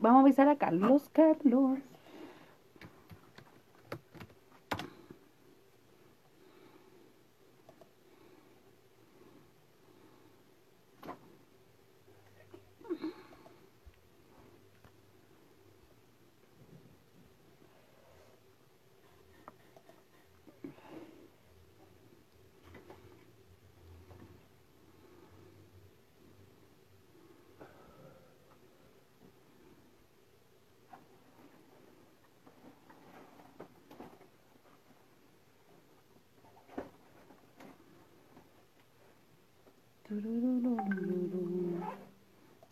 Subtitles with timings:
[0.00, 1.80] Vamos a avisar a Carlos, Carlos.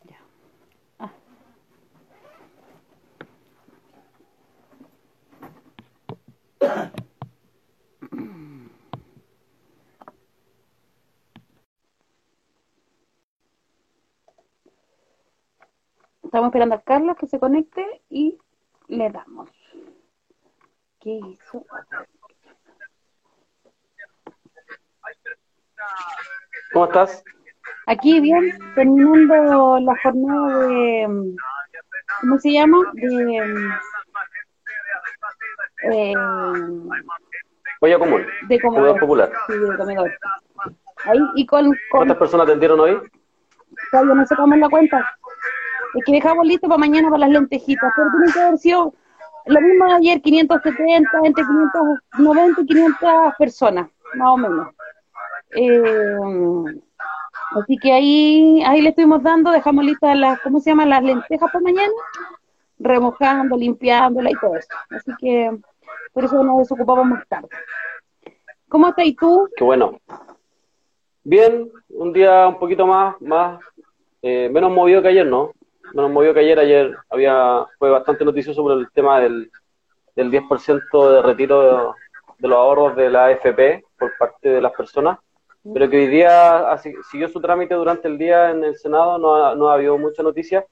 [0.08, 0.18] Ya.
[0.98, 1.10] Ah.
[16.32, 18.38] Estamos esperando a Carlos que se conecte y
[18.88, 19.50] le damos.
[20.98, 21.66] ¿Qué hizo?
[26.72, 27.22] ¿Cómo estás?
[27.86, 31.36] Aquí bien, terminando la jornada de,
[32.22, 32.78] ¿cómo se llama?
[32.94, 33.70] De,
[35.92, 36.14] eh,
[37.80, 38.26] Olla común.
[38.48, 39.30] de Comedor popular.
[39.48, 40.10] Sí, de comedor.
[41.04, 42.98] Ahí, y con, con ¿Cuántas personas atendieron hoy?
[43.90, 45.18] todavía no sacamos la cuenta.
[45.94, 48.94] Es que dejamos listo para mañana para las lentejitas, pero tiene que haber sido
[49.46, 54.68] lo mismo de ayer, 570, entre 590 y 500 personas, más o menos.
[55.54, 56.80] Eh,
[57.60, 60.90] así que ahí, ahí le estuvimos dando, dejamos listas las, ¿cómo se llaman?
[60.90, 61.92] Las lentejas para mañana,
[62.78, 64.68] remojando, limpiándola y todo eso.
[64.90, 65.50] Así que
[66.12, 67.48] por eso nos desocupamos más tarde.
[68.68, 69.48] ¿Cómo estás tú?
[69.56, 70.00] Qué bueno.
[71.24, 73.60] Bien, un día un poquito más, más
[74.22, 75.52] eh, menos movido que ayer, ¿no?
[75.94, 76.58] Menos movido que ayer.
[76.58, 79.50] Ayer había fue bastante noticioso sobre el tema del,
[80.16, 81.92] del 10% de retiro de,
[82.38, 85.18] de los ahorros de la AFP por parte de las personas,
[85.72, 89.34] pero que hoy día así- siguió su trámite durante el día en el Senado, no
[89.34, 90.64] ha, no ha habido mucha noticia.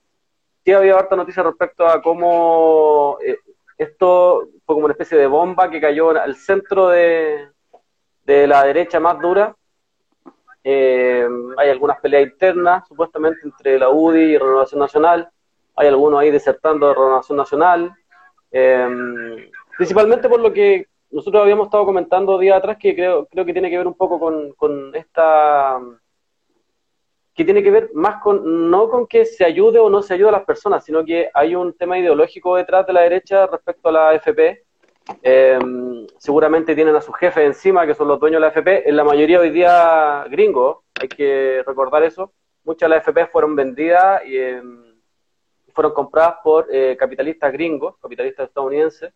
[0.64, 3.38] Sí había harta noticia respecto a cómo eh,
[3.78, 7.48] esto fue como una especie de bomba que cayó al centro de,
[8.24, 9.54] de la derecha más dura.
[10.62, 11.26] Eh,
[11.56, 15.30] hay algunas peleas internas, supuestamente, entre la UDI y Renovación Nacional.
[15.76, 17.94] Hay algunos ahí desertando de Renovación Nacional.
[18.52, 23.52] Eh, principalmente por lo que nosotros habíamos estado comentando días atrás, que creo, creo que
[23.52, 25.80] tiene que ver un poco con, con esta
[27.34, 30.28] que tiene que ver más con, no con que se ayude o no se ayude
[30.28, 33.92] a las personas, sino que hay un tema ideológico detrás de la derecha respecto a
[33.92, 34.64] la AFP.
[35.22, 35.58] Eh,
[36.18, 39.04] seguramente tienen a sus jefes encima, que son los dueños de la AFP, en la
[39.04, 42.32] mayoría hoy día gringos, hay que recordar eso.
[42.64, 44.62] Muchas de las AFP fueron vendidas y eh,
[45.72, 49.12] fueron compradas por eh, capitalistas gringos, capitalistas estadounidenses,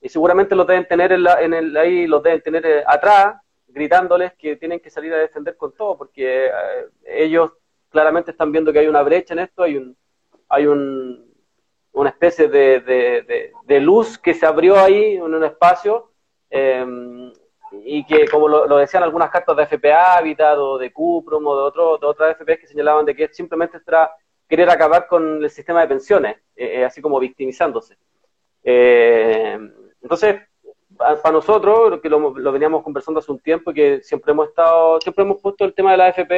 [0.00, 3.36] y seguramente los deben tener en la- en el, ahí, los deben tener eh, atrás,
[3.68, 6.50] gritándoles que tienen que salir a defender con todo, porque eh,
[7.06, 7.52] ellos
[7.90, 9.96] claramente están viendo que hay una brecha en esto, hay un,
[10.48, 11.23] hay un,
[11.94, 16.10] una especie de, de- de- luz que se abrió ahí en un espacio,
[16.50, 16.84] eh,
[17.84, 21.62] y que como lo, decían algunas cartas de FP Habitat o de Cuprum o de,
[21.62, 24.10] otro, de otras FPs que señalaban de que simplemente era
[24.48, 27.96] querer acabar con el sistema de pensiones, eh, eh, así como victimizándose.
[28.62, 29.58] Eh,
[30.02, 30.36] entonces,
[30.96, 34.48] pa- para nosotros, que lo, lo veníamos conversando hace un tiempo, y que siempre hemos
[34.48, 36.32] estado, siempre hemos puesto el tema de la AFP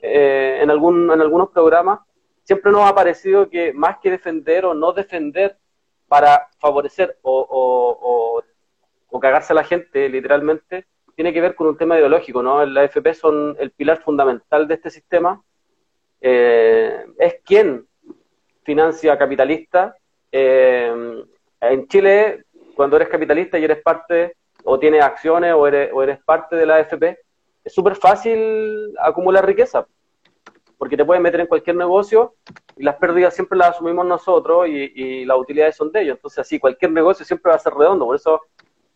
[0.00, 2.00] eh, en, algún, en algunos programas,
[2.48, 5.58] siempre nos ha parecido que más que defender o no defender
[6.08, 8.42] para favorecer o, o,
[9.10, 12.64] o, cagarse a la gente, literalmente, tiene que ver con un tema ideológico, ¿no?
[12.64, 15.42] La AFP son el pilar fundamental de este sistema,
[16.22, 17.86] eh, es quien
[18.62, 19.94] financia capitalista.
[20.32, 21.22] Eh,
[21.60, 26.18] en Chile, cuando eres capitalista y eres parte, o tienes acciones, o eres, o eres
[26.24, 27.18] parte de la AFP,
[27.62, 29.86] es súper fácil acumular riqueza,
[30.78, 32.36] porque te puedes meter en cualquier negocio
[32.76, 36.16] y las pérdidas siempre las asumimos nosotros y, las utilidades son de ellos.
[36.16, 38.06] Entonces, así, cualquier negocio siempre va a ser redondo.
[38.06, 38.40] Por eso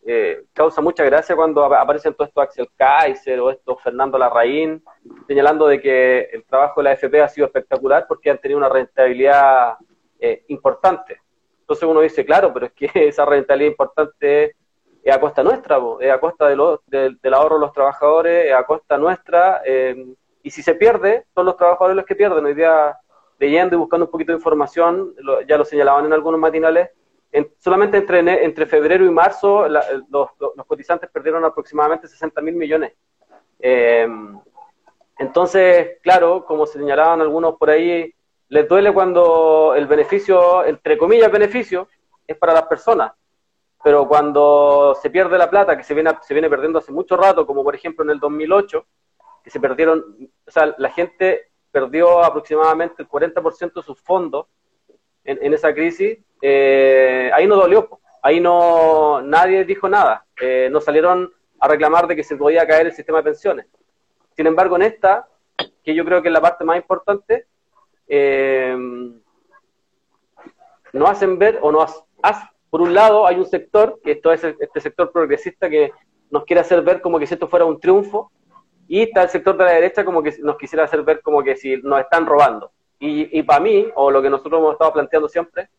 [0.05, 4.83] eh, causa mucha gracia cuando ap- aparecen todos estos Axel Kaiser o estos Fernando Larraín,
[5.27, 8.69] señalando de que el trabajo de la AFP ha sido espectacular porque han tenido una
[8.69, 9.75] rentabilidad
[10.19, 11.21] eh, importante.
[11.59, 14.55] Entonces uno dice, claro, pero es que esa rentabilidad importante
[15.03, 18.63] es a costa nuestra, es a costa de- del ahorro de los trabajadores, es a
[18.65, 19.95] costa nuestra, eh,
[20.43, 22.45] y si se pierde, son los trabajadores los que pierden.
[22.45, 22.95] Hoy día,
[23.39, 25.15] leyendo y buscando un poquito de información,
[25.47, 26.89] ya lo señalaban en algunos matinales,
[27.31, 32.93] en- solamente entre, entre febrero y marzo los- los cotizantes perdieron aproximadamente 60 mil millones.
[33.59, 34.07] Eh,
[35.17, 38.13] Entonces, claro, como señalaban algunos por ahí,
[38.49, 41.87] les duele cuando el beneficio, entre comillas beneficio,
[42.27, 43.13] es para las personas.
[43.83, 47.45] Pero cuando se pierde la plata, que se viene, se viene perdiendo hace mucho rato,
[47.45, 48.85] como por ejemplo en el 2008,
[49.43, 50.03] que se perdieron,
[50.45, 54.47] o sea, la gente perdió aproximadamente el 40% de sus fondos
[55.23, 61.31] en, esa crisis, eh, ahí no dolió, ahí no nadie dijo nada, eh, no salieron
[61.59, 63.65] a reclamar de que se podía caer el sistema de pensiones.
[64.35, 65.27] Sin embargo, en esta,
[65.83, 67.47] que yo creo que es la parte más importante,
[68.07, 68.75] eh,
[70.91, 74.43] no hacen ver o no hacen, por un lado hay un sector, que esto es
[74.43, 75.91] este sector progresista que
[76.31, 78.31] nos quiere hacer ver como que si esto fuera un triunfo,
[78.87, 81.55] y está el sector de la derecha como que nos quisiera hacer ver como que
[81.55, 82.71] si nos están robando.
[82.99, 85.69] Y, y para mí, o lo que nosotros hemos estado planteando siempre,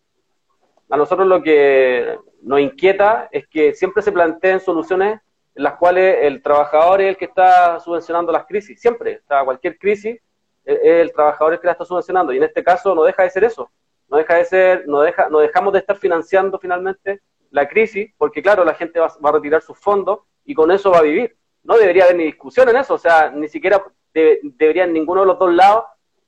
[0.90, 5.20] a nosotros lo que nos inquieta es que siempre se planteen soluciones
[5.54, 9.78] en las cuales el trabajador es el que está subvencionando las crisis, siempre, o cualquier
[9.78, 10.20] crisis
[10.64, 13.30] es el trabajador el que la está subvencionando, y en este caso no deja de
[13.30, 13.70] ser eso,
[14.08, 17.20] no deja de ser, no, deja, no dejamos de estar financiando finalmente
[17.50, 20.98] la crisis, porque claro, la gente va, a retirar sus fondos y con eso va
[20.98, 21.36] a vivir.
[21.64, 23.82] No debería haber ni discusión en eso, o sea, ni siquiera
[24.12, 25.84] deberían ninguno de los dos lados,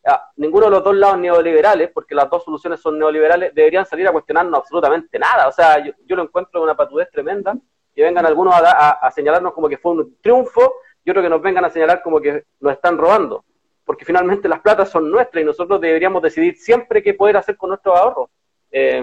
[0.06, 4.08] ah, ninguno de los dos lados neoliberales, porque las dos soluciones son neoliberales, deberían salir
[4.08, 5.46] a cuestionarnos absolutamente nada.
[5.48, 7.56] O sea, yo, yo lo encuentro una patudez tremenda
[7.96, 11.64] que vengan algunos a, señalarnos como que fue un triunfo y otros que nos vengan
[11.64, 13.42] a señalar como que nos están robando.
[13.86, 17.70] Porque finalmente las platas son nuestras y nosotros deberíamos decidir siempre qué poder hacer con
[17.70, 18.28] nuestros ahorros.
[18.70, 19.02] Eh,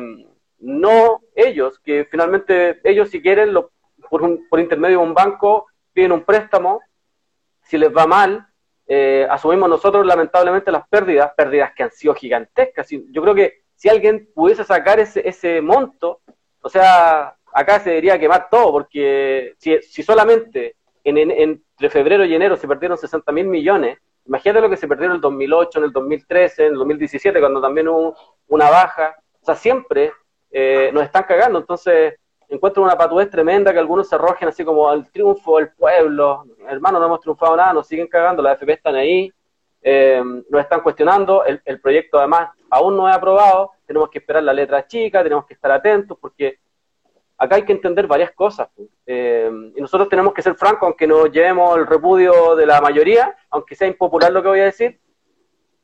[0.59, 3.71] no ellos, que finalmente ellos si quieren, lo,
[4.11, 6.81] por, por intermedio de un banco, piden un préstamo,
[7.61, 8.47] si les va mal,
[8.87, 12.87] eh, asumimos nosotros lamentablemente las pérdidas, pérdidas que han sido gigantescas.
[12.89, 16.21] Yo creo que si alguien pudiese sacar ese, ese monto,
[16.61, 22.33] o sea, acá se debería quemar todo, porque si, si solamente en, entre febrero y
[22.33, 25.85] enero se perdieron 60 mil millones, imagínate lo que se perdió en el 2008, en
[25.85, 28.15] el 2013, en el 2017, cuando también hubo
[28.47, 29.15] una baja.
[29.41, 30.13] O sea, siempre
[30.51, 31.59] eh, nos están cagando.
[31.59, 32.15] Entonces,
[32.49, 36.45] encuentro una patudez tremenda que algunos se arrojen así como al triunfo del pueblo.
[36.67, 39.31] Hermano, no hemos triunfado nada, nos siguen cagando, las FP están ahí,
[39.81, 41.43] eh, nos están cuestionando.
[41.45, 43.71] El, proyecto, además, aún no es aprobado.
[43.85, 46.59] Tenemos que esperar la letra chica, tenemos que estar atentos, porque
[47.37, 48.69] acá hay que entender varias cosas.
[49.05, 53.35] Eh, y nosotros tenemos que ser francos, aunque nos llevemos el repudio de la mayoría,
[53.49, 54.99] aunque sea impopular lo que voy a decir.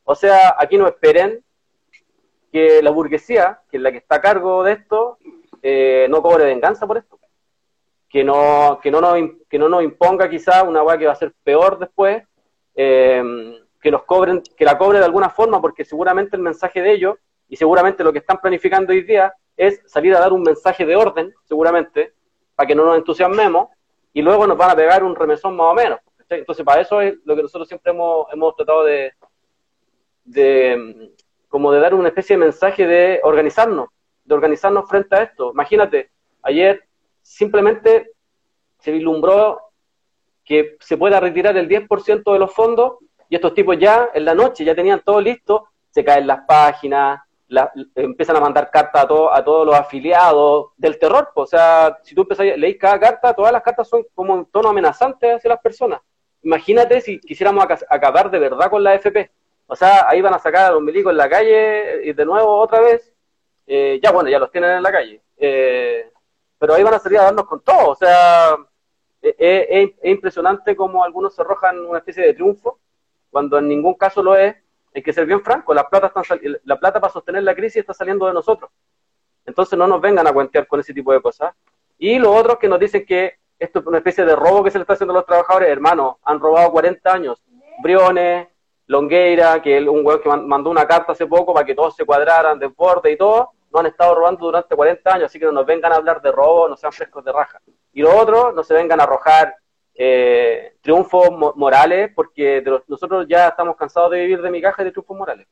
[0.04, 1.44] O sea, aquí no esperen
[2.52, 5.18] que la burguesía, que es la que está a cargo de esto,
[5.62, 7.18] eh, no cobre venganza por esto.
[8.08, 9.16] Que no, que no, nos,
[9.48, 12.24] que no nos imponga quizá una hueá que va a ser peor después,
[12.74, 13.22] eh,
[13.80, 17.16] que nos cobren, que la cobre de alguna forma, porque seguramente el mensaje de ellos,
[17.48, 20.96] y seguramente lo que están planificando hoy día, es salir a dar un mensaje de
[20.96, 22.14] orden, seguramente,
[22.54, 23.68] para que no nos entusiasmemos,
[24.12, 26.00] y luego nos van a pegar un remesón más o menos.
[26.28, 29.12] Entonces, para eso es lo que nosotros siempre hemos, hemos tratado de,
[30.24, 31.12] de,
[31.48, 33.88] como de dar una especie de mensaje de organizarnos,
[34.30, 35.50] de organizarnos frente a esto.
[35.52, 36.10] Imagínate,
[36.42, 36.82] ayer
[37.20, 38.12] simplemente
[38.78, 39.60] se vislumbró
[40.44, 42.94] que se pueda retirar el 10% de los fondos
[43.28, 47.20] y estos tipos ya en la noche ya tenían todo listo, se caen las páginas,
[47.94, 51.28] empiezan a mandar cartas a, a todos los afiliados del terror.
[51.34, 54.68] O sea, si tú empezás, leís cada carta, todas las cartas son como un tono
[54.68, 56.00] amenazante hacia las personas.
[56.42, 59.30] Imagínate si quisiéramos acabar de verdad con la FP.
[59.66, 62.58] O sea, ahí van a sacar a los milicos en la calle y de nuevo
[62.58, 63.09] otra vez.
[63.72, 65.22] Eh, ya bueno, ya los tienen en la calle.
[65.36, 66.10] Eh,
[66.58, 67.90] pero ahí van a salir a darnos con todo.
[67.90, 68.56] O sea,
[69.22, 72.80] e, e, es, es impresionante como algunos se arrojan una especie de triunfo,
[73.30, 74.56] cuando en ningún caso lo es
[74.92, 76.12] hay que ser bien franco, la plata,
[76.64, 78.72] la plata para sostener la crisis está saliendo de nosotros.
[79.46, 81.54] Entonces no nos vengan a cuentear con ese tipo de cosas.
[81.96, 84.78] Y los otros que nos dicen que esto es una especie de robo que se
[84.78, 87.40] le está haciendo a los trabajadores, hermano, han robado 40 años.
[87.80, 88.48] Briones,
[88.86, 92.04] Longueira, que es un huevo que mandó una carta hace poco para que todos se
[92.04, 95.52] cuadraran de borde y todo, no han estado robando durante 40 años, así que no
[95.52, 97.60] nos vengan a hablar de robo, no sean frescos de raja.
[97.92, 99.54] Y los otros no se vengan a arrojar
[99.94, 105.16] eh, triunfos morales, porque nosotros ya estamos cansados de vivir de mi caja de triunfos
[105.16, 105.46] morales.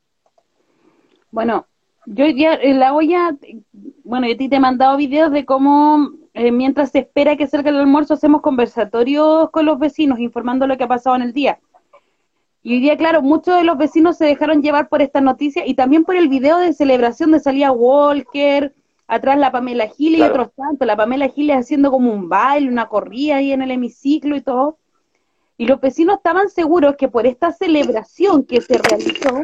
[1.31, 1.67] Bueno,
[2.07, 3.37] yo ya en la olla,
[4.05, 7.77] bueno, yo te he mandado videos de cómo eh, mientras se espera que salga el
[7.77, 11.59] almuerzo hacemos conversatorios con los vecinos informando lo que ha pasado en el día.
[12.69, 15.73] Y hoy día, claro, muchos de los vecinos se dejaron llevar por esta noticia y
[15.73, 18.75] también por el video de celebración de salida Walker,
[19.07, 22.87] atrás la Pamela Giles y otros tantos, la Pamela Giles haciendo como un baile, una
[22.87, 24.77] corrida ahí en el hemiciclo y todo.
[25.57, 29.41] Y los vecinos estaban seguros que por esta celebración que se realizó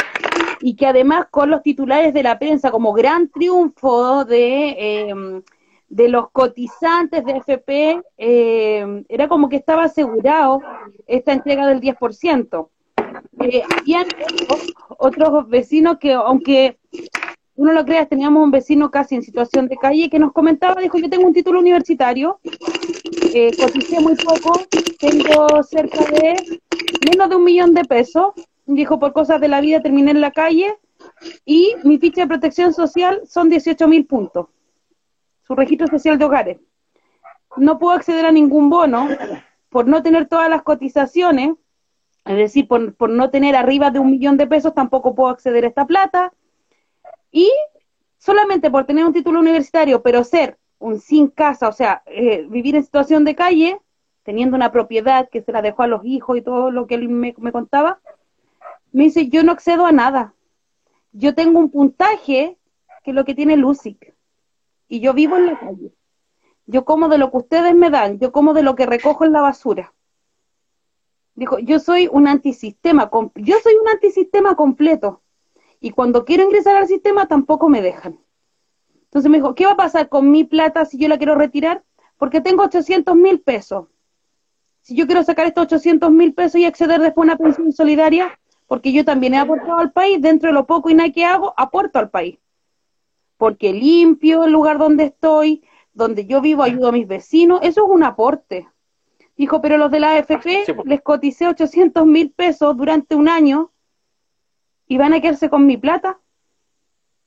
[0.61, 5.43] y que además con los titulares de la prensa como gran triunfo de, em,
[5.89, 10.61] de los cotizantes de FP, em, era como que estaba asegurado
[11.07, 12.69] esta entrega del 10%.
[13.45, 14.07] Eh, habían
[14.99, 16.79] otros vecinos que, aunque
[17.57, 20.99] uno lo crea, teníamos un vecino casi en situación de calle que nos comentaba, dijo,
[20.99, 22.41] yo tengo un título universitario,
[23.35, 23.53] eh,
[24.01, 24.61] muy poco,
[24.99, 26.61] tengo cerca de
[27.11, 28.33] menos de un millón de pesos,
[28.65, 30.79] dijo, por cosas de la vida terminé en la calle
[31.45, 34.47] y mi ficha de protección social son 18 mil puntos,
[35.47, 36.59] su registro social de hogares.
[37.59, 39.07] No puedo acceder a ningún bono
[39.69, 41.55] por no tener todas las cotizaciones,
[42.25, 45.69] es decir, por, no tener arriba de un millón de pesos tampoco puedo acceder a
[45.69, 46.33] esta plata.
[47.31, 47.51] Y
[48.19, 52.77] solamente por tener un título universitario, pero ser un sin casa, o sea, eh, vivir
[52.77, 53.79] en situación de calle,
[54.23, 57.09] teniendo una propiedad que se la dejó a los hijos y todo lo que él
[57.09, 58.01] me, me contaba,
[58.93, 60.35] me dice, yo no accedo a nada.
[61.13, 62.57] Yo tengo un puntaje
[63.03, 64.15] que es lo que tiene Lucic.
[64.89, 65.93] Y yo vivo en la calle.
[66.67, 69.33] Yo como de lo que ustedes me dan, yo como de lo que recojo en
[69.33, 69.93] la basura.
[71.35, 75.23] Dijo, yo soy un antisistema, yo soy un antisistema completo.
[75.81, 78.19] Y cuando quiero ingresar al sistema tampoco me dejan.
[79.05, 81.85] Entonces me dijo, ¿qué va a pasar con mi plata si yo la quiero retirar?
[82.19, 83.89] Porque tengo 800 mil pesos.
[84.81, 88.39] Si yo quiero sacar estos 800 mil pesos y acceder después a una pensión solidaria,
[88.67, 91.55] porque yo también he aportado al país, dentro de lo poco y nada que hago,
[91.57, 92.39] aporto al país.
[93.37, 97.91] Porque limpio el lugar donde estoy, donde yo vivo, ayudo a mis vecinos, eso es
[97.91, 98.69] un aporte.
[99.37, 103.73] Dijo, pero los de la AFP les coticé 800 mil pesos durante un año
[104.87, 106.21] y van a quedarse con mi plata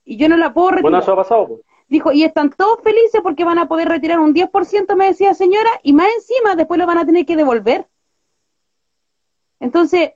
[0.06, 0.84] y yo no la puedo retirar.
[0.84, 1.60] Bueno, eso ha pasado.
[1.90, 5.70] Dijo, y están todos felices porque van a poder retirar un 10%, me decía señora,
[5.84, 7.88] y más encima después lo van a tener que devolver.
[9.60, 10.14] Entonces,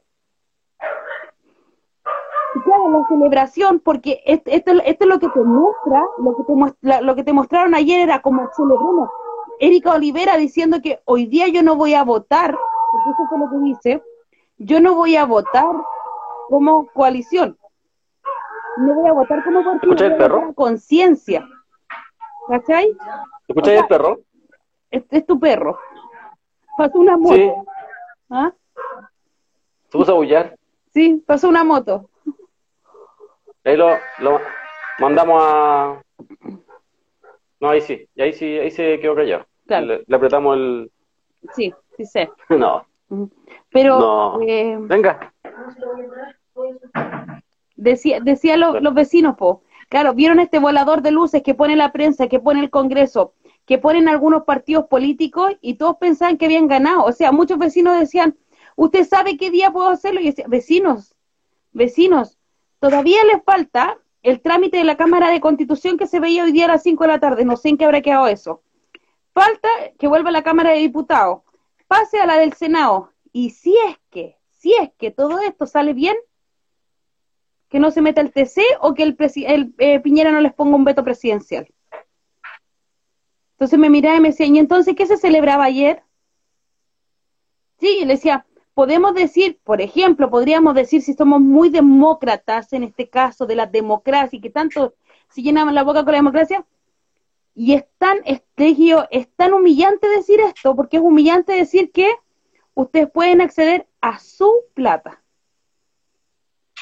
[2.63, 7.15] claro, la celebración, porque esto, esto, es lo que te muestra, lo que te, lo
[7.15, 9.09] que te mostraron ayer era como celebramos.
[9.61, 12.57] Erika Olivera diciendo que hoy día yo no voy a votar,
[12.91, 14.03] porque eso fue lo que dice,
[14.57, 15.71] yo no voy a votar
[16.49, 17.55] como coalición,
[18.77, 20.53] no voy a votar como partido, ¿Escucháis el perro?
[20.55, 21.47] conciencia.
[22.47, 22.97] ¿Cachai?
[23.47, 24.19] ¿Escucháis el perro?
[24.89, 25.77] Este es tu perro.
[26.75, 27.35] Pasó una moto.
[27.35, 27.51] Sí.
[28.31, 28.51] ¿Ah?
[29.89, 30.57] ¿Se puso a bullar?
[30.91, 32.09] Sí, pasó una moto.
[33.63, 34.39] Ahí lo, lo
[34.97, 36.01] mandamos a...
[37.59, 39.45] No, ahí sí, ahí sí, ahí se quedó callado.
[39.79, 39.85] Claro.
[39.87, 40.91] Le, le apretamos el...
[41.55, 42.29] Sí, sí sé.
[42.49, 42.85] No,
[43.71, 44.41] Pero no.
[44.41, 45.33] eh, Venga.
[47.75, 49.63] decía, decía lo- los vecinos, po.
[49.89, 53.33] Claro, vieron este volador de luces que pone la prensa, que pone el Congreso,
[53.65, 57.03] que ponen algunos partidos políticos y todos pensaban que habían ganado.
[57.03, 58.37] O sea, muchos vecinos decían,
[58.75, 60.21] ¿usted sabe qué día puedo hacerlo?
[60.21, 61.15] Y yo decía, vecinos,
[61.73, 62.37] vecinos,
[62.79, 66.65] todavía les falta el trámite de la Cámara de Constitución que se veía hoy día
[66.65, 67.43] a las 5 de la tarde.
[67.43, 68.61] No sé en qué habrá quedado eso.
[69.33, 71.41] Falta que vuelva a la Cámara de Diputados,
[71.87, 73.11] pase a la del Senado.
[73.31, 76.15] Y si es que, si es que todo esto sale bien,
[77.69, 79.15] que no se meta el TC o que el,
[79.47, 81.67] el eh, Piñera no les ponga un veto presidencial.
[83.53, 86.03] Entonces me miraba y me decía, ¿y entonces qué se celebraba ayer?
[87.79, 93.09] Sí, le decía, podemos decir, por ejemplo, podríamos decir si somos muy demócratas en este
[93.09, 94.95] caso de la democracia y que tanto
[95.29, 96.65] se llenaban la boca con la democracia,
[97.53, 98.41] y es tan, es,
[99.11, 102.09] es tan humillante decir esto, porque es humillante decir que
[102.73, 105.21] ustedes pueden acceder a su plata.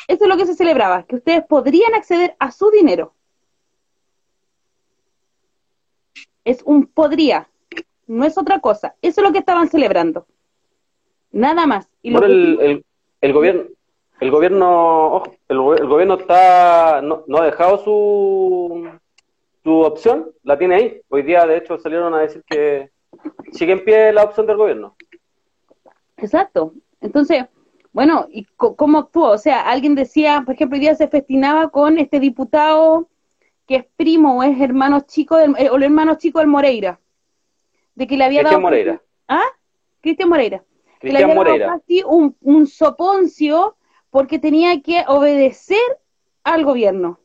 [0.08, 3.14] Eso es lo que se celebraba, que ustedes podrían acceder a su dinero.
[6.46, 7.50] Es un podría,
[8.08, 8.96] no es otra cosa.
[9.02, 10.26] Eso es lo que estaban celebrando.
[11.32, 11.88] Nada más.
[12.02, 12.86] Y lo que- el,
[13.22, 13.64] el, gobierno,
[14.20, 18.99] el gobierno, ojo, el, el gobierno está, no, no ha dejado su,
[19.70, 21.02] su opción, la tiene ahí.
[21.10, 22.90] Hoy día, de hecho, salieron a decir que
[23.52, 24.96] sigue en pie la opción del gobierno.
[26.18, 26.74] Exacto.
[27.02, 27.46] Entonces,
[27.92, 29.30] bueno, ¿y cómo actuó?
[29.30, 33.10] O sea, alguien decía, por ejemplo, hoy día se festinaba con este diputado
[33.68, 37.00] que es primo o es hermano chico del, eh, o el hermano chico del Moreira.
[37.94, 38.72] De que le había Cristian dado...
[38.72, 39.02] Moreira.
[39.28, 39.50] ¿Ah?
[40.02, 40.64] Cristian Moreira.
[41.00, 43.76] que le Cristian había dado casi un, un soponcio
[44.10, 45.78] porque tenía que obedecer
[46.44, 47.20] al gobierno.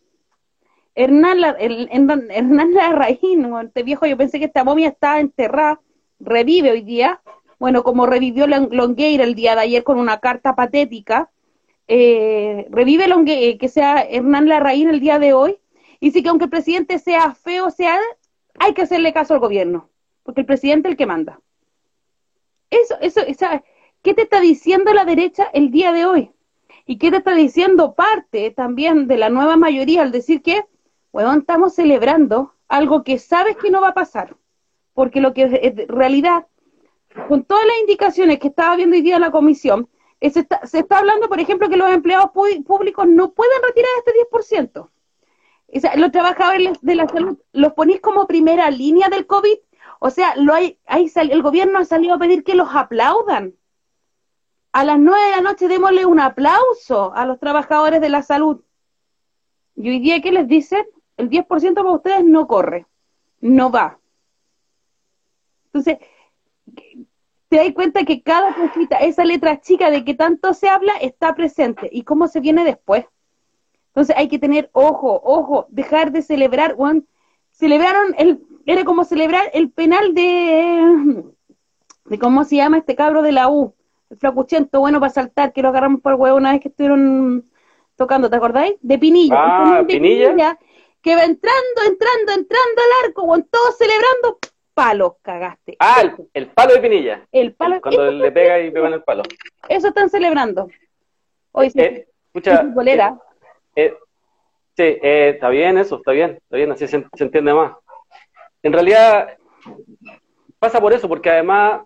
[0.94, 5.80] Hernán, el- Hernán, Larraín, este viejo, yo pensé que esta momia estaba enterrada,
[6.20, 7.20] revive hoy día,
[7.58, 11.30] bueno, como revivió Lon- Longueira el día de ayer con una carta patética,
[11.88, 15.58] eh, revive Longue- eh, que sea Hernán Larraín el día de hoy,
[16.00, 17.98] y sí que aunque el presidente sea feo, sea,
[18.58, 19.88] hay que hacerle caso al gobierno,
[20.22, 21.40] porque el presidente es el que manda.
[22.70, 23.20] Eso, eso,
[24.02, 26.30] ¿qué te está diciendo la derecha el día de hoy?
[26.86, 30.64] ¿Y qué te está diciendo parte también de la nueva mayoría al decir que,
[31.14, 34.37] bueno, estamos celebrando algo que sabes que no va a pasar?
[34.94, 36.49] Porque lo que en realidad,
[37.28, 39.88] con todas las indicaciones que estaba viendo hoy día la comisión,
[40.21, 44.12] Se está, se está hablando, por ejemplo, que los empleados públicos no pueden retirar este
[44.28, 44.80] 10%.
[44.80, 49.59] O los trabajadores de la salud los ponís como primera línea del COVID.
[50.00, 53.54] O sea, el gobierno ha salido a pedir que los aplaudan.
[54.73, 58.64] A las nueve de la noche démosle un aplauso a los trabajadores de la salud.
[59.76, 60.85] Y hoy día, ¿qué les dicen?
[61.16, 62.87] El 10% para ustedes no corre,
[63.40, 63.99] no va.
[65.66, 65.99] Entonces,
[67.49, 71.35] te das cuenta que cada cosita, esa letra chica de que tanto se habla, está
[71.35, 71.88] presente.
[71.92, 73.06] ¿Y cómo se viene después?
[73.88, 77.06] Entonces hay que tener ojo, ojo, dejar de celebrar, Juan.
[77.52, 81.23] Celebraron, el, era como celebrar el penal de,
[82.06, 83.73] de cómo se llama este cabro de la U,
[84.11, 87.44] el flacuchento, bueno para saltar, que lo agarramos por huevo una vez que estuvieron
[87.94, 88.75] tocando, ¿te acordáis?
[88.80, 89.37] De Pinilla.
[89.38, 90.59] Ah, de Pinilla.
[91.04, 94.38] Que va entrando, entrando, entrando al arco, con todos celebrando,
[94.73, 95.76] palos cagaste.
[95.78, 97.28] Ah, el, palo de Pinilla.
[97.30, 97.78] El palo.
[97.82, 99.23] cuando le pega y pega en el palo.
[99.68, 100.68] Eso están celebrando.
[101.52, 101.78] Hoy sí.
[101.78, 102.64] Eh, escucha,
[103.76, 103.94] eh,
[104.75, 107.75] sí, eh, está bien eso, está bien, está bien, así se, entiende más.
[108.62, 109.37] En realidad,
[110.58, 111.82] pasa por eso, porque además,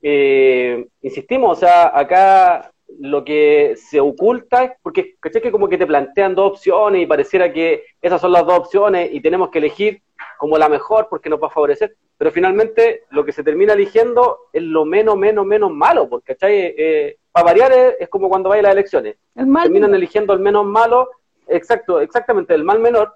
[0.00, 5.40] eh, insistimos, o sea, acá lo que se oculta es porque, ¿caché?
[5.40, 9.10] Que como que te plantean dos opciones y pareciera que esas son las dos opciones
[9.12, 10.02] y tenemos que elegir
[10.38, 14.38] como la mejor porque nos va a favorecer, pero finalmente lo que se termina eligiendo
[14.52, 16.74] es lo menos, menos, menos malo, porque, ¿cachai?
[16.76, 21.08] Eh, para variar es, como cuando vais a las elecciones, terminan eligiendo el menos malo
[21.46, 23.14] Exacto, exactamente, el mal menor,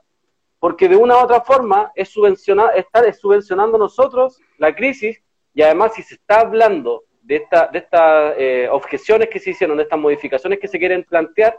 [0.59, 5.23] porque de una u otra forma es subvencionar, estar subvencionando nosotros la crisis
[5.55, 9.77] y además si se está hablando de, esta, de estas eh, objeciones que se hicieron,
[9.77, 11.57] de estas modificaciones que se quieren plantear,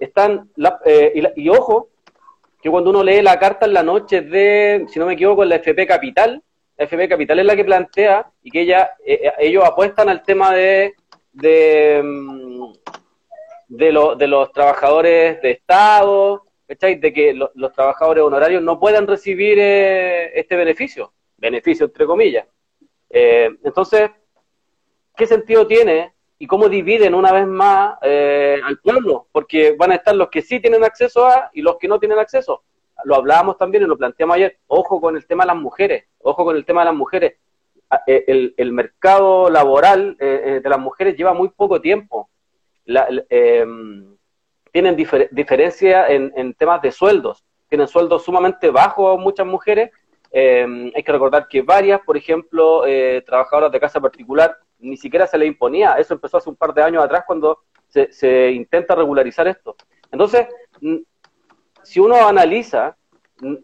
[0.00, 0.50] están,
[0.84, 1.88] eh, y, ojo,
[2.60, 5.56] que cuando uno lee la carta en la noche de, si no me equivoco, la
[5.56, 6.42] FP Capital,
[6.76, 10.52] la FP Capital es la que plantea y que ella, eh, ellos apuestan al tema
[10.52, 10.94] de,
[11.32, 12.72] de, mm,
[13.68, 20.38] de, de los trabajadores de Estado, De que los trabajadores honorarios no puedan recibir eh,
[20.38, 22.46] este beneficio, beneficio entre comillas.
[23.10, 24.10] Eh, entonces,
[25.18, 29.26] ¿qué sentido tiene y cómo dividen una vez más eh, al pueblo?
[29.32, 32.18] Porque van a estar los que sí tienen acceso a y los que no tienen
[32.18, 32.62] acceso.
[33.04, 34.56] Lo hablábamos también y lo planteamos ayer.
[34.68, 37.34] Ojo con el tema de las mujeres, ojo con el tema de las mujeres.
[38.06, 42.28] El, el mercado laboral de las mujeres lleva muy poco tiempo
[42.88, 44.16] Em,
[44.72, 47.44] tienen diferencia en, temas de sueldos.
[47.68, 49.90] Tienen sueldos sumamente bajos muchas mujeres.
[50.30, 55.26] Em, hay que recordar que varias, por ejemplo, eh, trabajadoras de casa particular, ni siquiera
[55.26, 55.94] se les imponía.
[55.94, 59.76] Eso empezó hace un par de años atrás cuando se, intenta regularizar esto.
[60.10, 60.46] Entonces,
[61.82, 62.96] si uno analiza,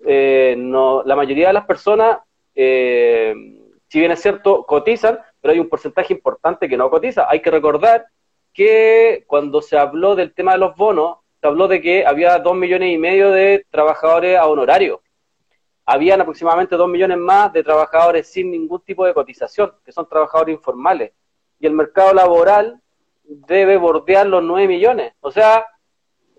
[0.06, 2.18] eh, no, la mayoría de las personas,
[2.54, 3.34] eh,
[3.88, 7.26] si bien es cierto, cotizan, pero hay un porcentaje importante que no cotiza.
[7.28, 8.06] Hay que recordar
[8.52, 12.56] que cuando se habló del tema de los bonos, se habló de que había dos
[12.56, 15.02] millones y medio de trabajadores a honorario.
[15.86, 20.54] Habían aproximadamente dos millones más de trabajadores sin ningún tipo de cotización, que son trabajadores
[20.54, 21.12] informales.
[21.58, 22.80] Y el mercado laboral
[23.22, 25.12] debe bordear los nueve millones.
[25.20, 25.66] O sea,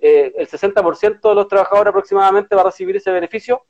[0.02, 3.66] eh, el 60% de los trabajadores aproximadamente va a recibir ese beneficio.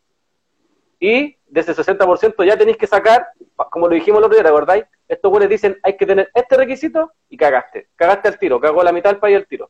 [0.99, 3.27] Y de ese 60% ya tenéis que sacar,
[3.69, 4.85] como lo dijimos el otro día, ¿recordáis?
[5.07, 7.89] estos güeyes dicen hay que tener este requisito y cagaste.
[7.95, 9.69] Cagaste al tiro, cagó la mitad del país al tiro.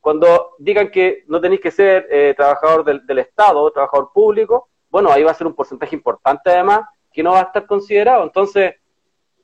[0.00, 5.10] Cuando digan que no tenéis que ser eh, trabajador del, del Estado, trabajador público, bueno,
[5.10, 8.22] ahí va a ser un porcentaje importante además que no va a estar considerado.
[8.24, 8.74] Entonces,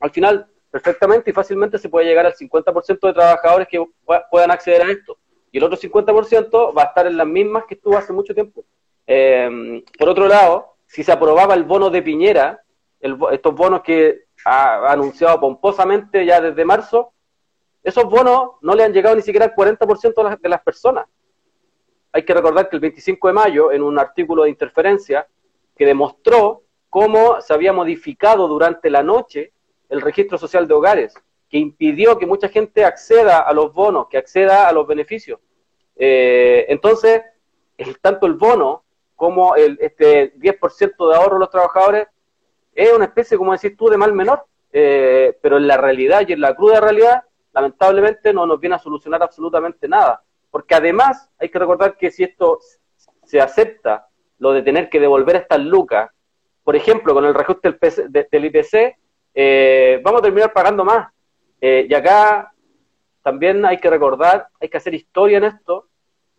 [0.00, 3.85] al final, perfectamente y fácilmente se puede llegar al 50% de trabajadores que
[4.30, 5.18] puedan acceder a esto.
[5.50, 8.64] Y el otro 50% va a estar en las mismas que estuvo hace mucho tiempo.
[9.07, 12.61] Eh, por otro lado, si se aprobaba el bono de Piñera,
[13.00, 17.12] estos bonos que ha anunciado pomposamente ya desde marzo,
[17.83, 21.07] esos bonos no le han llegado ni siquiera al 40% de las, de las personas.
[22.12, 25.26] Hay que recordar que el 25 de mayo, en un artículo de interferencia
[25.76, 29.52] que demostró cómo se había modificado durante la noche
[29.88, 31.14] el registro social de hogares,
[31.48, 35.40] que impidió que mucha gente acceda a los bonos, que acceda a los beneficios.
[35.96, 37.22] Eh, entonces,
[38.00, 38.84] tanto el bono
[39.16, 42.08] como el, este 10% de ahorro de los trabajadores
[42.74, 46.32] es una especie, como decís tú, de mal menor, eh, pero en la realidad y
[46.32, 50.22] en la cruda realidad, lamentablemente no nos viene a solucionar absolutamente nada.
[50.50, 52.58] Porque además hay que recordar que si esto
[53.24, 56.10] se acepta, lo de tener que devolver estas lucas,
[56.62, 57.76] por ejemplo, con el reajuste
[58.08, 58.96] del, IPC,
[59.34, 61.12] eh, vamos a terminar pagando más.
[61.60, 62.52] Eh, y acá
[63.22, 65.88] también hay que recordar, hay que hacer historia en esto,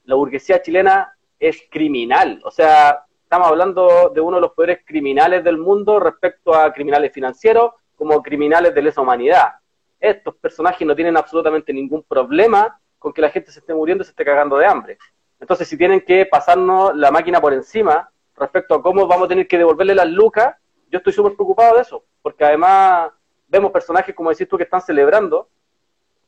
[0.04, 5.44] la burguesía chilena es criminal, o sea, estamos hablando de uno de los poderes criminales
[5.44, 9.56] del mundo respecto a criminales financieros como criminales de lesa humanidad.
[10.00, 14.06] estos personajes no tienen absolutamente ningún problema con que la gente se esté muriendo y
[14.06, 14.98] se esté cagando de hambre.
[15.46, 19.48] Entonces, si tienen que pasarnos la máquina por encima respecto a cómo vamos a tener
[19.48, 20.56] que devolverle las lucas,
[20.90, 23.12] yo estoy súper preocupado de eso, porque además
[23.48, 25.48] vemos personajes, como decís tú, que están celebrando,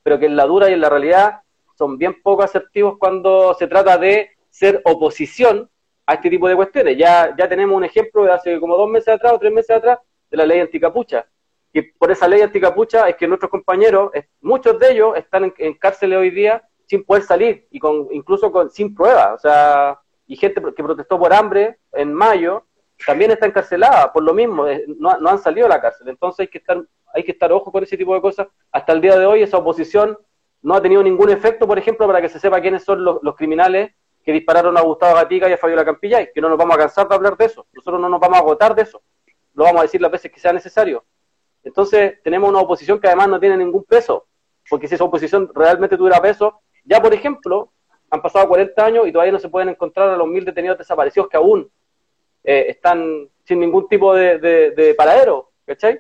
[0.03, 1.41] pero que en la dura y en la realidad
[1.75, 5.67] son bien poco asertivos cuando se trata de ser oposición
[6.05, 6.95] a este tipo de cuestiones.
[6.95, 9.97] Ya, ya tenemos un ejemplo de hace como dos meses atrás o tres meses atrás
[10.29, 11.25] de la ley anticapucha.
[11.73, 15.73] Y por esa ley anticapucha es que nuestros compañeros, muchos de ellos están en, en
[15.73, 19.35] cárceles hoy día sin poder salir y con incluso con, sin pruebas.
[19.35, 22.65] O sea, y gente que protestó por hambre en mayo
[23.05, 24.65] también está encarcelada por lo mismo,
[24.97, 26.09] no, no, han salido de la cárcel.
[26.09, 28.47] Entonces hay que estar hay que estar ojo con ese tipo de cosas.
[28.71, 30.17] Hasta el día de hoy esa oposición
[30.61, 33.91] no ha tenido ningún efecto, por ejemplo, para que se sepa quiénes son los, criminales
[34.23, 37.07] que dispararon a Gustavo Gatica y a Fabiola Campillay, que no nos vamos a cansar
[37.07, 37.65] de hablar de eso.
[37.71, 39.01] Nosotros no nos vamos a agotar de eso.
[39.53, 41.05] Lo vamos a decir las veces que sea necesario.
[41.63, 44.27] Entonces, tenemos una oposición que además no tiene ningún peso,
[44.69, 47.71] porque si esa oposición realmente tuviera peso, ya, por ejemplo,
[48.09, 51.27] han pasado 40 años y todavía no se pueden encontrar a los mil detenidos desaparecidos
[51.27, 51.69] que aún
[52.43, 55.99] eh, están sin ningún tipo de, de, paradero, ¿cachai?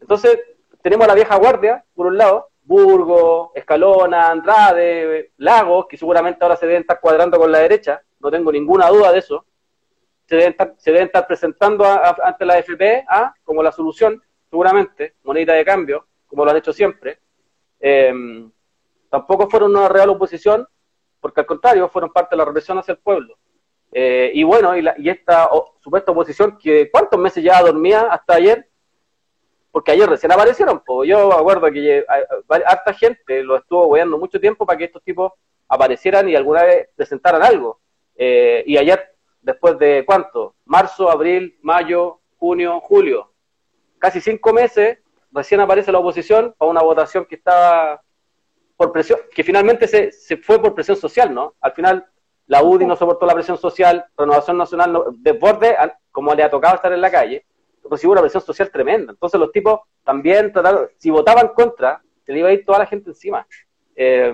[0.00, 0.38] Entonces,
[0.82, 6.56] tenemos a la vieja guardia, por un lado, Burgo, Escalona, Andrade, Lagos, que seguramente ahora
[6.56, 9.44] se deben estar cuadrando con la derecha, no tengo ninguna duda de eso,
[10.26, 13.04] se deben estar, se deben estar presentando ante la FP
[13.42, 17.18] como la solución, seguramente, moneda de cambio, como lo han hecho siempre.
[17.80, 18.12] Eh,
[19.10, 20.66] tampoco fueron una real oposición,
[21.20, 23.36] porque al contrario, fueron parte de la represión hacia el pueblo.
[23.92, 28.68] Eh, y bueno, y, y esta supuesta oposición, que ¿cuántos meses ya dormía hasta ayer?
[29.72, 32.04] Porque ayer recién aparecieron, pues yo acuerdo que
[32.48, 35.32] harta gente lo estuvo hueando mucho tiempo para que estos tipos
[35.68, 37.80] aparecieran y alguna vez presentaran algo.
[38.16, 40.54] Eh, y ayer, después de cuánto?
[40.64, 43.30] Marzo, abril, mayo, junio, julio.
[43.98, 44.98] Casi cinco meses,
[45.30, 48.02] recién aparece la oposición para una votación que estaba
[48.80, 51.54] por presión, que finalmente se, se fue por presión social, ¿no?
[51.60, 52.06] Al final
[52.46, 55.76] la UDI no soportó la presión social, Renovación Nacional no, desborde,
[56.10, 57.44] como le ha tocado estar en la calle,
[57.90, 59.12] recibió una presión social tremenda.
[59.12, 62.86] Entonces los tipos también trataron, si votaban contra, se le iba a ir toda la
[62.86, 63.46] gente encima.
[63.94, 64.32] Eh,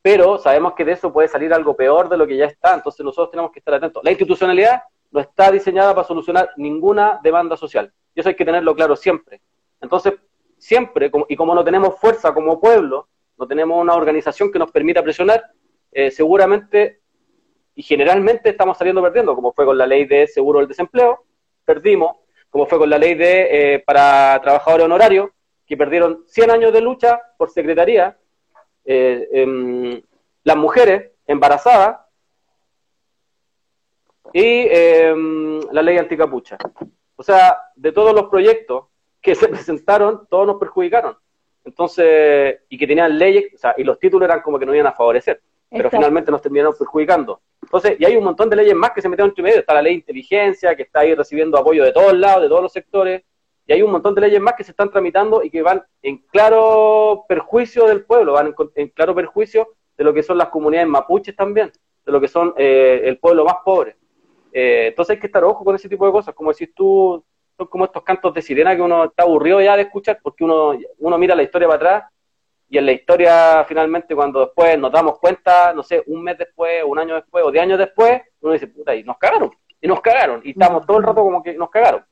[0.00, 3.04] pero sabemos que de eso puede salir algo peor de lo que ya está, entonces
[3.04, 4.02] nosotros tenemos que estar atentos.
[4.02, 8.74] La institucionalidad no está diseñada para solucionar ninguna demanda social, y eso hay que tenerlo
[8.74, 9.42] claro siempre.
[9.82, 10.14] Entonces,
[10.56, 13.06] siempre, y como no tenemos fuerza como pueblo,
[13.38, 15.44] no tenemos una organización que nos permita presionar,
[15.92, 17.00] eh, seguramente
[17.74, 21.24] y generalmente estamos saliendo perdiendo, como fue con la ley de seguro del desempleo,
[21.64, 22.16] perdimos,
[22.50, 25.30] como fue con la ley de eh, para trabajadores honorarios,
[25.64, 28.18] que perdieron 100 años de lucha por secretaría,
[28.84, 30.02] eh, em,
[30.42, 32.00] las mujeres embarazadas
[34.32, 36.58] y em, la ley anticapucha.
[37.14, 38.86] O sea, de todos los proyectos
[39.20, 41.16] que se presentaron, todos nos perjudicaron.
[41.68, 44.86] Entonces, y que tenían leyes, o sea, y los títulos eran como que no iban
[44.86, 47.42] a favorecer, pero finalmente nos terminaron perjudicando.
[47.62, 49.82] Entonces, y hay un montón de leyes más que se metieron entre medio, está la
[49.82, 53.22] ley de inteligencia, que está ahí recibiendo apoyo de todos lados, de todos los sectores,
[53.66, 56.16] y hay un montón de leyes más que se están tramitando y que van en
[56.32, 61.36] claro perjuicio del pueblo, van en, claro perjuicio de lo que son las comunidades mapuches
[61.36, 61.70] también,
[62.06, 63.96] de lo que son eh, el pueblo más pobre.
[64.54, 67.22] Eh, entonces hay que estar ojo con ese tipo de cosas, como decís tú,
[67.58, 70.78] son como estos cantos de sirena que uno está aburrido ya de escuchar porque uno,
[70.98, 72.12] uno mira la historia para atrás
[72.70, 76.84] y en la historia finalmente cuando después nos damos cuenta, no sé, un mes después,
[76.86, 80.00] un año después o diez años después, uno dice, puta, y nos cagaron, y nos
[80.00, 82.04] cagaron, y estamos todo el rato como que nos cagaron.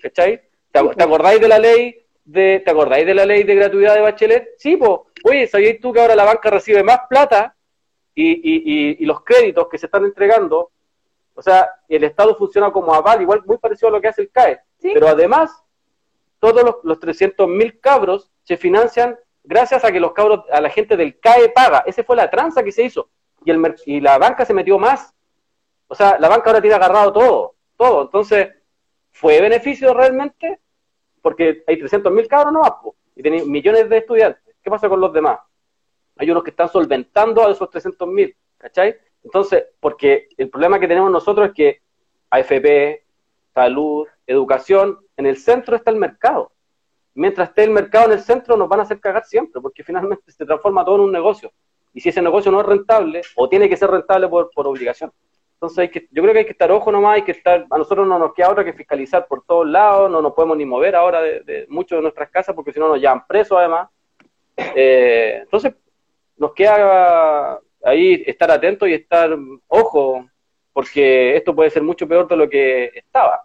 [0.00, 0.42] ¿Cachai?
[0.70, 4.54] ¿Te, acordáis de la ley de, ¿te acordáis de la ley de gratuidad de Bachelet?
[4.58, 4.90] Sí, pues,
[5.24, 7.56] oye, ¿sabías tú que ahora la banca recibe más plata
[8.14, 10.70] y, y, y los créditos que se están entregando
[11.34, 14.30] o sea, el Estado funciona como aval, igual muy parecido a lo que hace el
[14.30, 14.60] CAE.
[14.92, 15.50] Pero además,
[16.38, 20.96] todos los, los 300.000 cabros se financian gracias a que los cabros, a la gente
[20.96, 21.84] del CAE paga.
[21.86, 23.08] Esa fue la tranza que se hizo.
[23.44, 25.14] Y, el, y la banca se metió más.
[25.86, 28.02] O sea, la banca ahora tiene agarrado todo, todo.
[28.02, 28.48] Entonces,
[29.10, 30.60] ¿fue beneficio realmente?
[31.22, 34.42] Porque hay 300.000 cabros no y tienen millones de estudiantes.
[34.62, 35.38] ¿Qué pasa con los demás?
[36.16, 38.96] Hay unos que están solventando a esos 300.000, ¿cachai?
[39.22, 41.82] Entonces, porque el problema que tenemos nosotros es que
[42.30, 43.04] AFP,
[43.54, 46.52] salud, educación, en el centro está el mercado.
[47.14, 50.30] Mientras esté el mercado en el centro, nos van a hacer cagar siempre, porque finalmente
[50.30, 51.52] se transforma todo en un negocio.
[51.92, 55.12] Y si ese negocio no es rentable, o tiene que ser rentable por, obligación.
[55.54, 57.78] Entonces, hay que, yo creo que hay que estar ojo nomás, hay que estar, a
[57.78, 60.96] nosotros no nos queda otra que fiscalizar por todos lados, no nos podemos ni mover
[60.96, 63.88] ahora de, de muchas de nuestras casas, porque si no nos llevan presos además.
[64.56, 65.74] Eh, entonces,
[66.36, 69.36] nos queda ahí estar atento y estar
[69.68, 70.26] ojo,
[70.72, 73.42] porque esto puede ser mucho peor de lo que estaba.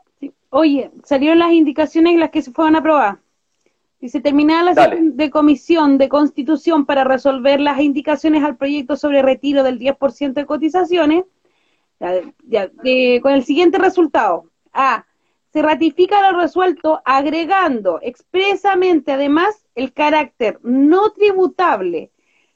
[0.49, 3.19] Oye, salieron las indicaciones en las que se fueron a aprobar.
[3.99, 9.21] Dice, terminar la sesión de comisión de constitución para resolver las indicaciones al proyecto sobre
[9.21, 11.25] retiro del 10% de cotizaciones,
[11.99, 14.45] con el siguiente resultado.
[14.71, 15.05] A.
[15.51, 22.12] Se ratifica lo resuelto agregando expresamente además el carácter no tributable,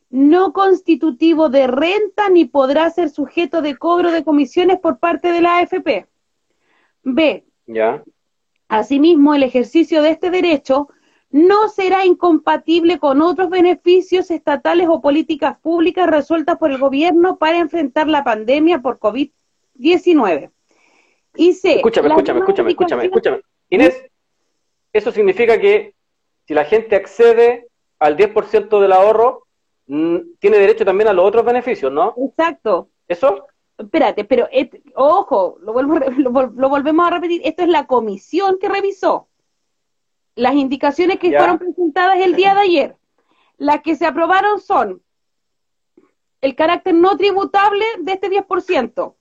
[0.09, 5.41] no constitutivo de renta ni podrá ser sujeto de cobro de comisiones por parte de
[5.41, 6.07] la AFP.
[7.01, 7.45] B.
[7.65, 8.03] Ya.
[8.67, 10.89] Asimismo, el ejercicio de este derecho
[11.29, 17.57] no será incompatible con otros beneficios estatales o políticas públicas resueltas por el gobierno para
[17.57, 20.51] enfrentar la pandemia por COVID-19.
[21.35, 21.77] Y C.
[21.77, 23.41] Escúchame, escúchame, escúchame, escúchame, escúchame.
[23.69, 24.05] Inés,
[24.93, 25.95] eso significa que
[26.45, 29.47] si la gente accede al 10% del ahorro,
[29.87, 32.13] mm, tiene derecho también a los otros beneficios, ¿no?
[32.17, 32.89] Exacto.
[33.07, 33.47] ¿Eso?
[33.77, 34.47] Espérate, pero
[34.95, 39.27] ojo, lo, lo, volvemos a repetir, esto es la comisión que revisó
[40.35, 42.97] las indicaciones que fueron presentadas el día de ayer.
[43.57, 45.01] Las que se aprobaron son
[46.41, 49.15] el carácter no tributable de este 10%,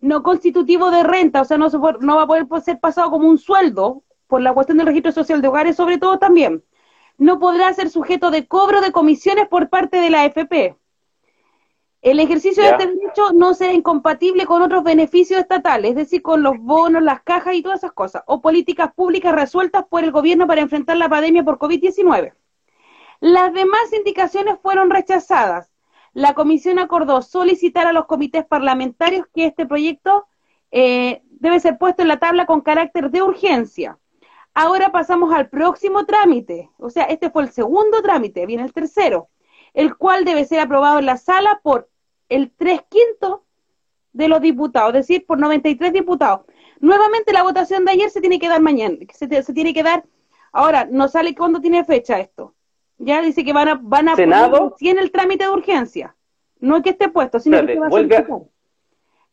[0.00, 3.38] no constitutivo de renta, o sea, no, no va a poder ser pasado como un
[3.38, 6.64] sueldo por la cuestión del registro social de hogares, sobre todo también.
[7.18, 10.76] No podrá ser sujeto de cobro de comisiones por parte de la AFP.
[12.02, 16.42] El ejercicio de este derecho no será incompatible con otros beneficios estatales, es decir, con
[16.42, 20.48] los bonos, las cajas y todas esas cosas, o políticas públicas resueltas por el gobierno
[20.48, 22.34] para enfrentar la pandemia por COVID-19.
[23.20, 25.70] Las demás indicaciones fueron rechazadas.
[26.12, 30.26] La comisión acordó solicitar a los comités parlamentarios que este proyecto
[30.72, 33.96] eh, debe ser puesto en la tabla con carácter de urgencia.
[34.54, 39.28] Ahora pasamos al próximo trámite, o sea, este fue el segundo trámite, viene el tercero,
[39.72, 41.91] el cual debe ser aprobado en la sala por
[42.28, 43.40] el tres quintos
[44.12, 46.42] de los diputados, es decir, por 93 diputados.
[46.80, 50.04] Nuevamente la votación de ayer se tiene que dar mañana, se, se tiene que dar,
[50.52, 52.54] ahora, no sale cuándo tiene fecha esto.
[52.98, 56.14] Ya dice que van a, van a Senado, poner el trámite de urgencia.
[56.60, 58.26] No es que esté puesto, sino que va vuelve a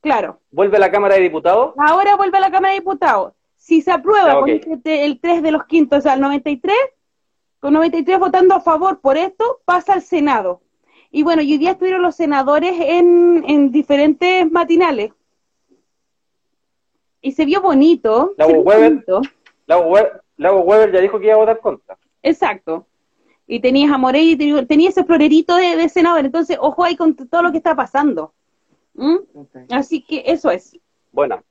[0.01, 0.39] Claro.
[0.51, 1.73] ¿Vuelve a la Cámara de Diputados?
[1.77, 3.33] Ahora vuelve a la Cámara de Diputados.
[3.57, 6.73] Si se aprueba con este, el 3 de los quintos, o sea, el 93,
[7.59, 10.61] con 93 votando a favor por esto, pasa al Senado.
[11.11, 15.11] Y bueno, y hoy día estuvieron los senadores en, en diferentes matinales.
[17.21, 18.33] Y se vio bonito.
[18.37, 21.97] Lago Weber, Weber, ya dijo que iba a votar contra.
[22.21, 22.85] Exacto.
[23.47, 24.35] Y tenías a Morey,
[24.67, 26.25] tenía ese florerito de, senador.
[26.25, 28.33] Entonces, ojo ahí con todo lo que está pasando.
[28.93, 29.17] ¿Mm?
[29.71, 30.77] Así que eso es.
[31.11, 31.43] Bueno.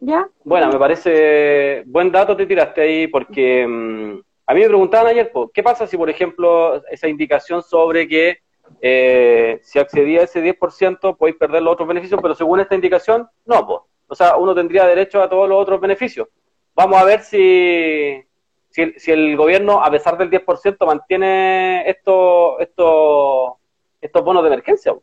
[0.00, 0.28] ¿Ya?
[0.42, 5.32] Bueno, me parece buen dato te tiraste ahí porque mm, a mí me preguntaban ayer,
[5.52, 8.38] ¿qué pasa si, por ejemplo, esa indicación sobre que
[8.80, 13.28] eh, si accedía a ese 10%, podéis perder los otros beneficios, pero según esta indicación,
[13.44, 13.80] no, pues.
[14.06, 16.28] O sea, uno tendría derecho a todos los otros beneficios.
[16.74, 18.22] Vamos a ver si,
[18.68, 23.58] si, el gobierno, a pesar del 10%, mantiene estos esto,
[24.00, 24.94] estos bonos de emergencia.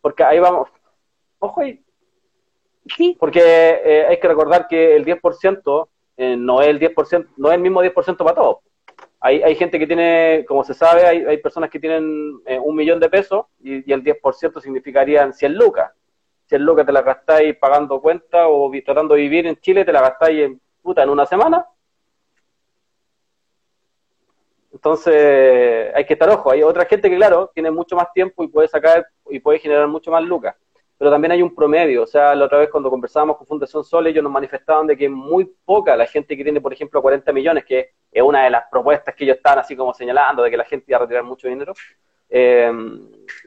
[0.00, 0.68] Porque ahí vamos.
[1.38, 1.82] Ojo ahí.
[2.94, 3.16] Sí.
[3.18, 7.54] Porque eh, hay que recordar que el 10% eh, no es el 10%, no es
[7.54, 8.58] el mismo 10% para todos.
[9.26, 12.76] Hay, hay gente que tiene, como se sabe, hay, hay personas que tienen eh, un
[12.76, 15.92] millón de pesos y, el 10% significarían 100 lucas.
[16.48, 20.02] 100 lucas te la gastáis pagando cuenta o tratando de vivir en Chile, te la
[20.02, 21.66] gastáis en, puta, en una semana.
[24.70, 26.50] Entonces hay que estar ojo.
[26.50, 29.88] Hay otra gente que, claro, tiene mucho más tiempo y puede sacar y puede generar
[29.88, 30.54] mucho más lucas
[30.96, 32.02] pero también hay un promedio.
[32.02, 35.08] O sea, la otra vez cuando conversábamos con Fundación Sol, ellos nos manifestaban de que
[35.08, 38.64] muy poca la gente que tiene, por ejemplo, 40 millones, que es una de las
[38.70, 41.48] propuestas que ellos estaban así como señalando, de que la gente iba a retirar mucho
[41.48, 41.74] dinero,
[42.28, 42.72] eh,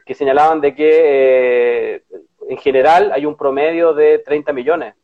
[0.06, 2.04] que señalaban de que eh,
[2.50, 4.96] en general hay un promedio de 30 millones.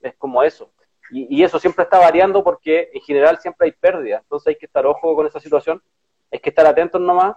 [0.00, 0.70] Es como eso.
[1.10, 4.22] Y, y, eso siempre está variando porque en general siempre hay pérdidas.
[4.22, 5.82] Entonces hay que estar ojo con esa situación.
[6.30, 7.34] Hay que estar atentos nomás.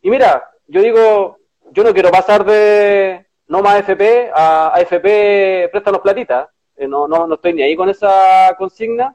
[0.00, 1.38] Y mira, yo digo,
[1.72, 6.50] yo no quiero pasar de, no más AFP, a AFP préstanos platita.
[6.76, 9.14] Eh, no, no, no estoy ni ahí con esa consigna.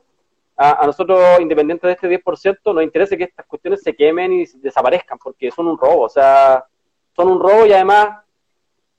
[0.62, 5.18] A, nosotros, independientes de este 10%, nos interesa que estas cuestiones se quemen y desaparezcan,
[5.18, 6.02] porque son un robo.
[6.02, 6.66] O sea,
[7.16, 8.26] son un robo y además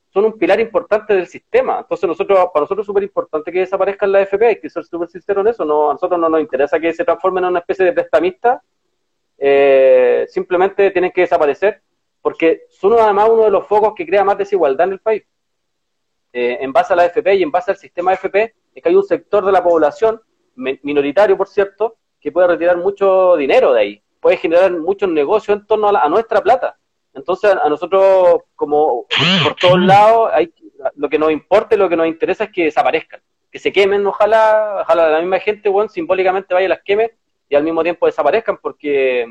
[0.09, 1.81] son un pilar importante del sistema.
[1.81, 5.09] Entonces, nosotros para nosotros es súper importante que desaparezcan las AFP, hay que ser súper
[5.09, 5.65] sinceros en eso.
[5.67, 8.63] No, a nosotros no nos interesa que se transformen en una especie de prestamista.
[9.37, 11.83] Eh, simplemente tienen que desaparecer
[12.23, 15.25] porque son además uno de los focos que crea más desigualdad en el país.
[16.33, 18.95] Eh, en base a la AFP y en base al sistema AFP, es que hay
[18.95, 20.21] un sector de la población,
[20.55, 25.67] minoritario por cierto, que puede retirar mucho dinero de ahí, puede generar muchos negocios en
[25.67, 26.79] torno a, nuestra plata.
[27.15, 29.07] Entonces, a nosotros, como
[29.43, 30.53] por todos lados, hay,
[30.95, 34.07] lo que nos importa y lo que nos interesa es que desaparezcan, que se quemen,
[34.07, 37.13] ojalá, ojalá la misma gente, bueno, simbólicamente vaya y las queme,
[37.49, 39.27] y al mismo tiempo desaparezcan porque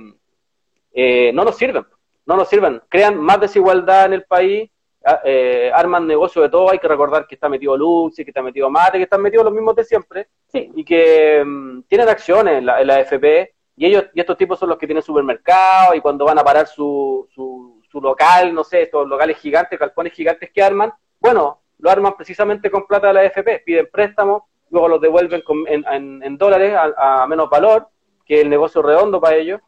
[0.91, 1.85] eh, no nos sirven,
[2.29, 4.69] no nos sirven, crean más desigualdad en el país,
[5.03, 8.43] ah, eh, arman negocio de todo, hay que recordar que está metido Luxi, que está
[8.43, 12.67] metido Mate, que están metidos los mismos de siempre, y que mm, tienen acciones en
[12.67, 16.37] la, AFP, y ellos y estos tipos son los que tienen supermercados, y cuando van
[16.37, 20.93] a parar su, su, su local, no sé, estos locales gigantes, calpones gigantes que arman,
[21.19, 26.37] bueno, lo arman precisamente con plata de la AFP, piden préstamos, luego los devuelven en,
[26.37, 27.87] dólares a, menos valor,
[28.23, 29.59] que el negocio redondo para ellos.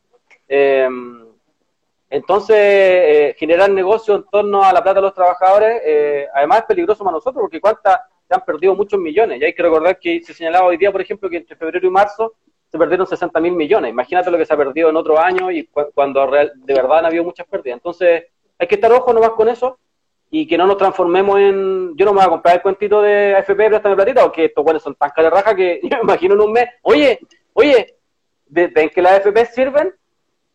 [0.48, 1.31] Em,
[2.12, 6.66] entonces, eh, generar negocio en torno a la plata de los trabajadores, eh, además es
[6.66, 9.40] peligroso para nosotros, porque cuántas se han perdido muchos millones.
[9.40, 11.90] Y hay que recordar que se señalaba hoy día, por ejemplo, que entre febrero y
[11.90, 12.34] marzo
[12.70, 13.92] se perdieron 60 mil millones.
[13.92, 17.24] Imagínate lo que se ha perdido en otro año y cuando de verdad han habido
[17.24, 17.78] muchas pérdidas.
[17.78, 18.26] Entonces,
[18.60, 19.80] hay que estar ojo nomás con eso
[20.30, 21.96] y que no nos transformemos en.
[21.96, 24.84] Yo no me voy a comprar el cuentito de AFP, préstame platita, porque estos buenos
[24.84, 26.66] son tan raja que yo me imagino en un mes.
[26.82, 27.20] Oye,
[27.54, 27.96] oye,
[28.48, 29.96] ¿ven que las AFP sirven?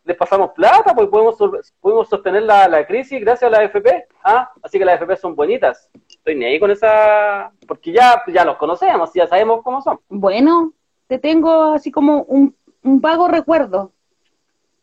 [0.06, 1.36] Les pasamos plata, pues podemos,
[1.80, 4.06] podemos sostener la, la crisis gracias a la AFP.
[4.24, 4.50] ¿ah?
[4.62, 5.90] Así que las AFP son bonitas.
[6.08, 7.52] Estoy ni ahí con esa.
[7.66, 9.98] Porque ya, ya los conocemos, ya sabemos cómo son.
[10.08, 10.72] Bueno,
[11.08, 13.92] te tengo así como un, un vago recuerdo.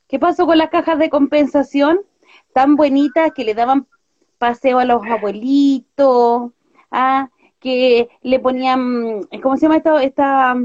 [0.08, 2.02] ¿Qué pasó con las cajas de compensación?
[2.54, 3.88] Tan bonitas que le daban
[4.38, 6.52] paseo a los abuelitos,
[6.92, 7.30] ¿ah?
[7.60, 9.98] que le ponían, ¿cómo se llama esto?
[10.00, 10.56] Esta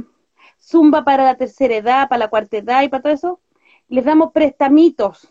[0.60, 3.40] zumba para la tercera edad, para la cuarta edad y para todo eso.
[3.88, 5.29] Les damos prestamitos,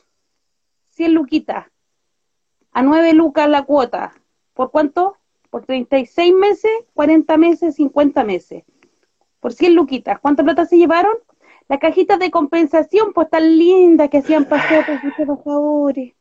[0.90, 1.68] 100 luquitas,
[2.72, 4.14] a 9 lucas la cuota.
[4.54, 5.18] ¿Por cuánto?
[5.50, 8.64] Por 36 meses, 40 meses, 50 meses.
[9.40, 10.20] Por 100 luquitas.
[10.20, 11.16] ¿Cuánta plata se llevaron?
[11.70, 16.14] Las cajitas de compensación, pues tan lindas que hacían paseo por sus trabajadores.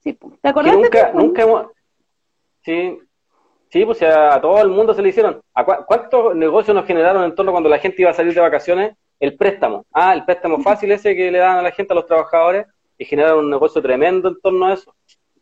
[0.00, 0.76] Sí, ¿te acordás?
[0.76, 1.66] nunca, nunca hemos...
[2.62, 2.98] Sí,
[3.70, 5.40] sí, pues a, todo el mundo se le hicieron.
[5.86, 8.96] ¿Cuántos negocios nos generaron en torno cuando la gente iba a salir de vacaciones?
[9.20, 9.84] El préstamo.
[9.92, 13.04] Ah, el préstamo fácil ese que le dan a la gente, a los trabajadores, y
[13.04, 14.94] generaron un negocio tremendo en torno a eso.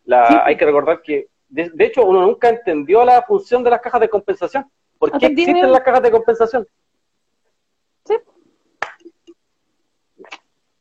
[0.05, 4.01] La, hay que recordar que, de, hecho, uno nunca entendió la función de las cajas
[4.01, 4.69] de compensación.
[4.99, 6.67] ¿Por qué existen las cajas de compensación?
[8.05, 8.15] Sí.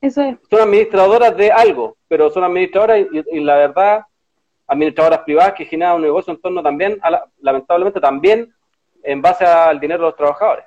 [0.02, 0.38] Eso es.
[0.50, 4.06] Son administradoras de algo, pero son administradoras y, la verdad,
[4.66, 8.52] administradoras privadas que generan un negocio en torno también, a lamentablemente también
[9.04, 10.66] en base al dinero de los trabajadores.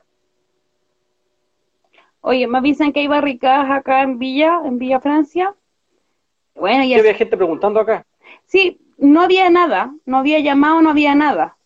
[2.21, 5.55] Oye, me avisan que hay barricadas acá en Villa, en Villa Francia.
[6.55, 6.99] Bueno, ya.
[6.99, 8.07] había gente preguntando acá.
[8.47, 11.57] Sí, no había nada, no había llamado, no había nada.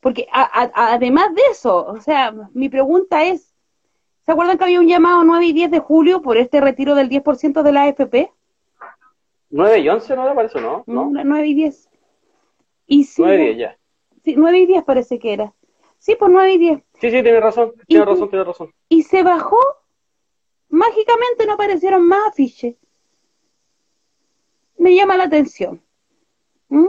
[0.00, 3.48] Porque además de eso, o sea, mi pregunta es,
[4.28, 7.08] ¿Se acuerdan que había un llamado 9 y 10 de julio por este retiro del
[7.08, 8.30] 10% de la AFP?
[9.48, 10.84] 9 y 11 no me parece, ¿no?
[10.86, 11.10] ¿no?
[11.10, 11.88] 9 y 10.
[12.88, 13.78] Y 9 y 10 ya.
[14.22, 15.54] Sí, 9 y 10 parece que era.
[15.96, 16.78] Sí, pues 9 y 10.
[17.00, 18.70] Sí, sí, tiene razón, tiene razón, tiene razón.
[18.90, 19.56] Y se bajó,
[20.68, 22.76] mágicamente no aparecieron más afiches.
[24.76, 25.82] Me llama la atención.
[26.68, 26.88] ¿Mm?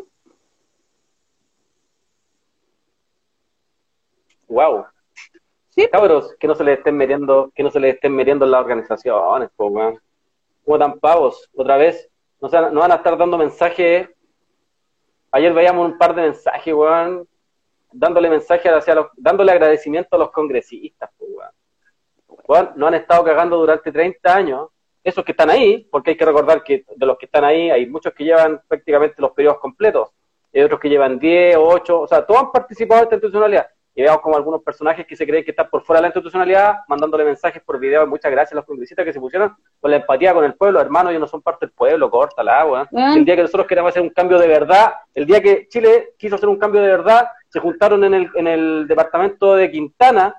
[4.48, 4.86] Wow.
[5.92, 8.62] Cabros, que no se les estén metiendo, que no se les estén metiendo en las
[8.62, 10.00] organizaciones, po, weón.
[10.66, 12.10] Como tan pavos, otra vez.
[12.42, 14.10] No, no van a estar dando mensajes.
[15.32, 17.28] Ayer veíamos un par de mensajes, weón,
[17.92, 21.26] dándole mensajes hacia los, dándole agradecimiento a los congresistas, po,
[22.50, 22.72] weón.
[22.76, 24.70] No han estado cagando durante 30 años.
[25.02, 27.86] Esos que están ahí, porque hay que recordar que de los que están ahí hay
[27.88, 30.10] muchos que llevan prácticamente los periodos completos,
[30.54, 33.68] hay otros que llevan 10 o 8, o sea, todos han participado en esta institucionalidad
[34.00, 36.80] y veamos como algunos personajes que se creen que están por fuera de la institucionalidad,
[36.88, 40.34] mandándole mensajes por video, muchas gracias a los congresistas que se pusieron con la empatía
[40.34, 42.88] con el pueblo, hermano, ellos no son parte del pueblo, córtala, weón.
[42.92, 46.36] El día que nosotros queremos hacer un cambio de verdad, el día que Chile quiso
[46.36, 50.34] hacer un cambio de verdad, se juntaron en el, en el departamento de Quintana,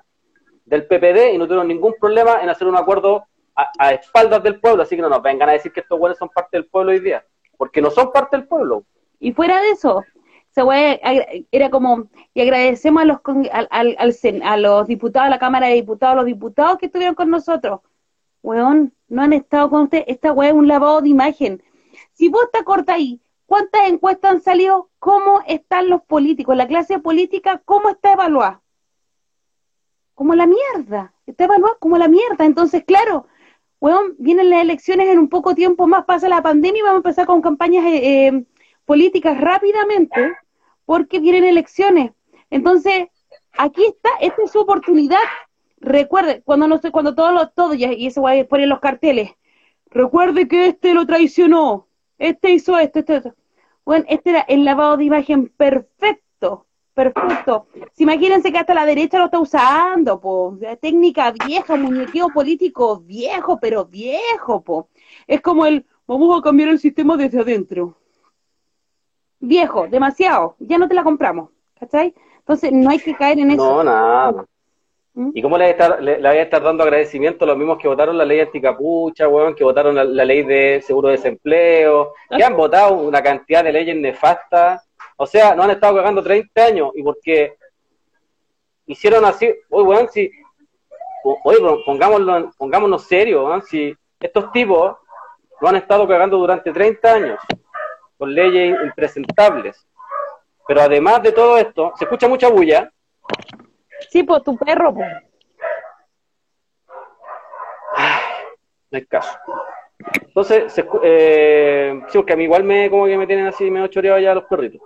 [0.71, 4.83] del PPD, y no tuvieron ningún problema en hacer un acuerdo a, espaldas del pueblo,
[4.83, 7.01] así que no nos vengan a decir que estos buenos son parte del pueblo hoy
[7.01, 7.25] día,
[7.57, 8.85] porque no son parte del pueblo.
[9.19, 10.05] Y fuera de eso,
[11.51, 13.17] era como, y agradecemos a los,
[13.51, 13.97] al,
[14.43, 17.81] a los diputados, a la Cámara de Diputados, a los diputados que estuvieron con nosotros.
[18.41, 21.61] Weón, no han estado con usted, esta weá es un lavado de imagen.
[22.13, 24.89] Si vos te corta ahí, ¿cuántas encuestas han salido?
[24.99, 26.55] ¿Cómo están los políticos?
[26.55, 28.61] La clase política, ¿cómo está evaluada?
[30.21, 32.45] Como la mierda, está evaluada como la mierda.
[32.45, 33.25] Entonces, claro,
[33.79, 36.97] weón, vienen las elecciones en un poco tiempo más, pasa la pandemia y vamos a
[36.97, 38.45] empezar con campañas eh, eh
[38.85, 40.37] políticas rápidamente
[40.85, 42.11] porque vienen elecciones.
[42.51, 43.07] Entonces,
[43.53, 45.17] aquí está, esta es su oportunidad.
[45.79, 49.31] Recuerde, cuando no sé, cuando todos los, todo, y eso va a poner los carteles,
[49.89, 51.87] recuerde que este lo traicionó,
[52.19, 53.35] este hizo esto, esto, esto.
[53.85, 56.30] Bueno, este era el lavado de imagen perfecto
[56.93, 57.67] Perfecto.
[57.93, 60.57] Si imagínense que hasta la derecha lo está usando, po.
[60.81, 64.89] Técnica vieja, muñequeo político viejo, pero viejo, po.
[65.25, 67.95] Es como el, vamos a cambiar el sistema desde adentro.
[69.39, 70.55] Viejo, demasiado.
[70.59, 72.13] Ya no te la compramos, ¿cachai?
[72.39, 73.63] Entonces no hay que caer en eso.
[73.63, 74.45] No, nada.
[75.13, 75.31] ¿Mm?
[75.33, 77.87] ¿Y cómo le voy, a estar, le, a estar dando agradecimiento a los mismos que
[77.87, 82.55] votaron la ley anticapucha, weón, que votaron la, ley de seguro de desempleo, que han
[82.55, 84.90] votado una cantidad de leyes nefastas?
[85.21, 87.55] O sea, no han estado cagando 30 años y porque
[88.87, 90.31] hicieron así, oye, weón, si,
[91.43, 94.97] oye, pongámoslo, pongámonos serios, weón, si estos tipos
[95.59, 97.39] lo han estado cagando durante 30 años
[98.17, 99.87] con leyes impresentables.
[100.67, 102.91] Pero además de todo esto, se escucha mucha bulla,
[104.09, 105.07] Sí, pues tu perro, pues.
[108.89, 109.37] No hay caso.
[110.19, 114.17] Entonces, eh, sí, porque a mí igual me, como que me tienen así medio choreado
[114.17, 114.81] ya los perritos.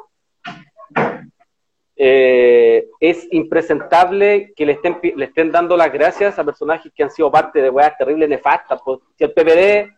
[1.98, 7.12] Eh, es impresentable que le estén, le estén dando las gracias a personajes que han
[7.12, 8.82] sido parte de weas terribles nefastas.
[8.84, 9.00] Pues.
[9.18, 9.94] Si el PPD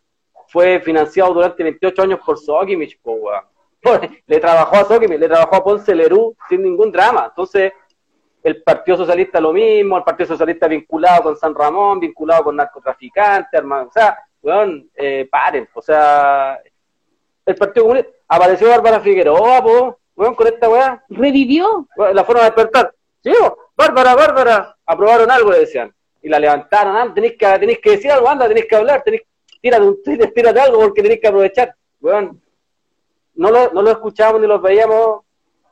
[0.47, 2.99] fue financiado durante 28 años por Sokimich,
[4.27, 7.27] le trabajó a Sokimich, le trabajó a Ponce Lerú sin ningún drama.
[7.29, 7.73] Entonces,
[8.43, 13.61] el Partido Socialista lo mismo, el Partido Socialista vinculado con San Ramón, vinculado con narcotraficantes,
[13.61, 16.59] o sea, weón, eh, paren, o sea,
[17.45, 21.03] el Partido Comunista, apareció Bárbara Figueroa, po, weón, con esta weá.
[21.07, 21.88] ¿Revivió?
[22.13, 22.93] La forma de despertar.
[23.24, 23.32] Sí,
[23.76, 28.11] Bárbara, Bárbara, aprobaron algo, le decían, y la levantaron, ah, tenéis que, tenéis que decir
[28.11, 29.24] algo, anda, tenéis que hablar, tenéis,
[29.61, 32.41] tírate un tírate algo porque tenéis que aprovechar, weón.
[33.36, 35.22] No lo, no lo escuchábamos ni lo veíamos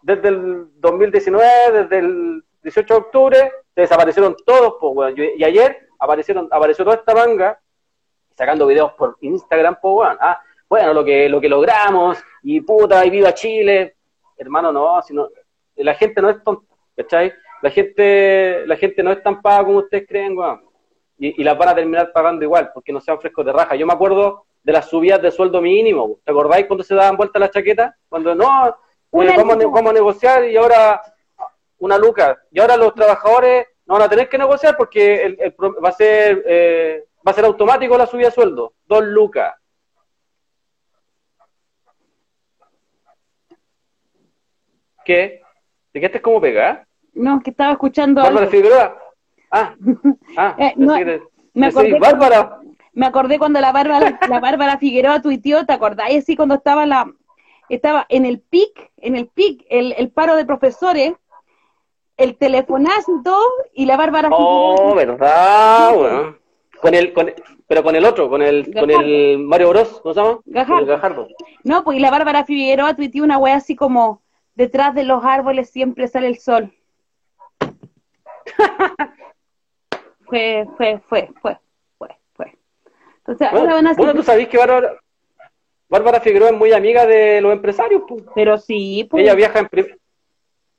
[0.04, 6.48] desde el 2019, desde el 18 de octubre, se desaparecieron todos, pues, Y ayer aparecieron,
[6.52, 7.60] apareció toda esta manga
[8.38, 10.40] sacando videos por Instagram, pues, Ah,
[10.70, 13.95] bueno, lo que, lo que logramos, y puta, y viva Chile.
[14.38, 15.30] Hermano, no, sino,
[15.76, 17.34] la gente no es tonta, ¿cachai?
[17.62, 20.62] La gente, la gente no es tan paga como ustedes creen, weón.
[21.18, 23.76] Y, y las van a terminar pagando igual, porque no sean frescos de raja.
[23.76, 26.20] Yo me acuerdo de las subidas de sueldo mínimo.
[26.24, 27.94] ¿Te acordáis cuando se daban vuelta las chaquetas?
[28.10, 28.74] Cuando no, eh,
[29.12, 31.02] vamos, vamos, a negociar y ahora
[31.78, 32.38] una luca.
[32.52, 35.38] Y ahora los trabajadores no van a tener que negociar porque
[35.84, 38.74] va a ser eh, va a ser automático la subida de sueldo.
[38.86, 39.54] Dos lucas.
[45.06, 45.42] ¿Qué?
[45.94, 46.86] ¿De qué estás como pegada?
[47.14, 48.98] No, que estaba escuchando Bárbara Figueroa.
[49.52, 49.76] Ah,
[50.38, 50.74] ah eh,
[51.54, 52.60] me, acordé Bárbara.
[52.92, 56.24] me acordé cuando la Bárbara, la Bárbara Figueroa tuiteó, ¿te acordáis?
[56.24, 57.10] Así cuando estaba la
[57.70, 61.14] estaba en el PIC, en el PIC, el, el paro de profesores,
[62.18, 63.22] el telefonazo
[63.74, 66.38] y la Bárbara Oh, verdad, bueno.
[66.82, 67.32] Con el, con,
[67.68, 70.40] pero con el otro, con el, con el Mario Bros, ¿cómo se llama?
[70.46, 71.28] Gajardo.
[71.64, 74.22] No, pues y la Bárbara Figueroa tuiteó una wea así como,
[74.56, 76.74] detrás de los árboles siempre sale el sol.
[80.26, 81.60] fue, fue, fue, fue,
[81.98, 82.58] fue, fue.
[83.18, 84.98] Entonces, bueno, van a bueno, tú sabés que Bárbara,
[85.90, 88.24] Bárbara Figueroa es muy amiga de los empresarios, pues.
[88.34, 89.24] Pero sí, pues.
[89.24, 89.70] Ella viaja en,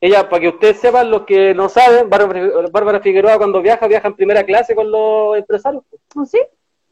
[0.01, 4.15] ella, para que ustedes sepan, los que no saben, Bárbara Figueroa cuando viaja, viaja en
[4.15, 5.85] primera clase con los empresarios.
[6.15, 6.41] ¿Oh, sí?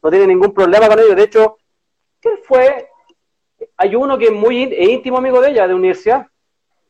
[0.03, 1.17] No tiene ningún problema con ellos.
[1.17, 1.59] De hecho,
[2.21, 2.89] ¿qué fue?
[3.77, 6.27] Hay uno que es muy íntimo amigo de ella, de universidad.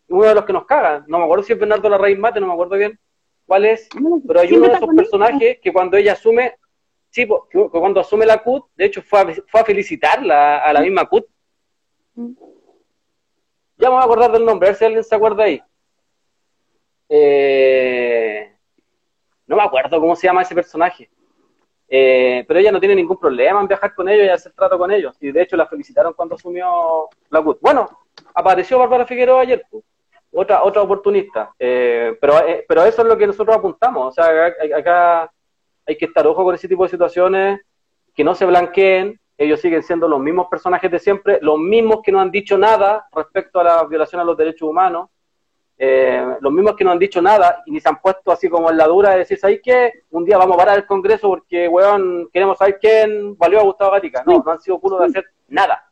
[0.09, 1.05] Uno de los que nos caga.
[1.07, 2.98] No me acuerdo si es Bernardo la Raíz Mate, no me acuerdo bien
[3.46, 3.88] cuál es.
[4.26, 6.57] Pero hay uno de esos personajes que cuando ella asume,
[7.11, 10.80] sí, que cuando asume la CUT, de hecho fue a, fue a felicitarla a la
[10.80, 11.26] misma CUT.
[12.14, 12.32] Mm.
[13.76, 15.61] Ya me voy a acordar del nombre, a ver si alguien se acuerda ahí.
[17.09, 18.52] Eh,
[19.46, 21.11] no me acuerdo cómo se llama ese personaje.
[21.88, 24.90] Eh, pero ella no tiene ningún problema en viajar con ellos y hacer trato con
[24.90, 25.16] ellos.
[25.20, 27.61] Y de hecho la felicitaron cuando asumió la CUT.
[27.61, 29.66] Bueno, apareció Bárbara Figueroa ayer,
[30.35, 31.53] otra, otra oportunista.
[31.59, 32.35] Eh, pero,
[32.68, 34.09] pero eso es lo que nosotros apuntamos.
[34.09, 35.30] O sea, acá
[35.87, 37.61] hay que estar ojo con ese tipo de situaciones,
[38.14, 39.20] que no se blanqueen.
[39.37, 43.07] Ellos siguen siendo los mismos personajes de siempre, los mismos que no han dicho nada
[43.12, 45.09] respecto a la violación a los derechos humanos
[45.76, 48.70] eh, los mismos que no han dicho nada y ni se han puesto así como
[48.70, 49.93] en la dura de decir, ¿sabes qué?
[50.11, 53.91] Un día vamos a parar el Congreso porque, weón, queremos saber quién valió a Gustavo
[53.93, 54.22] Gatica.
[54.24, 55.85] No, no han sido culos de hacer nada.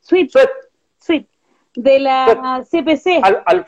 [0.00, 0.30] Sweet.
[0.98, 1.26] Sweet.
[1.74, 3.22] De la CPC.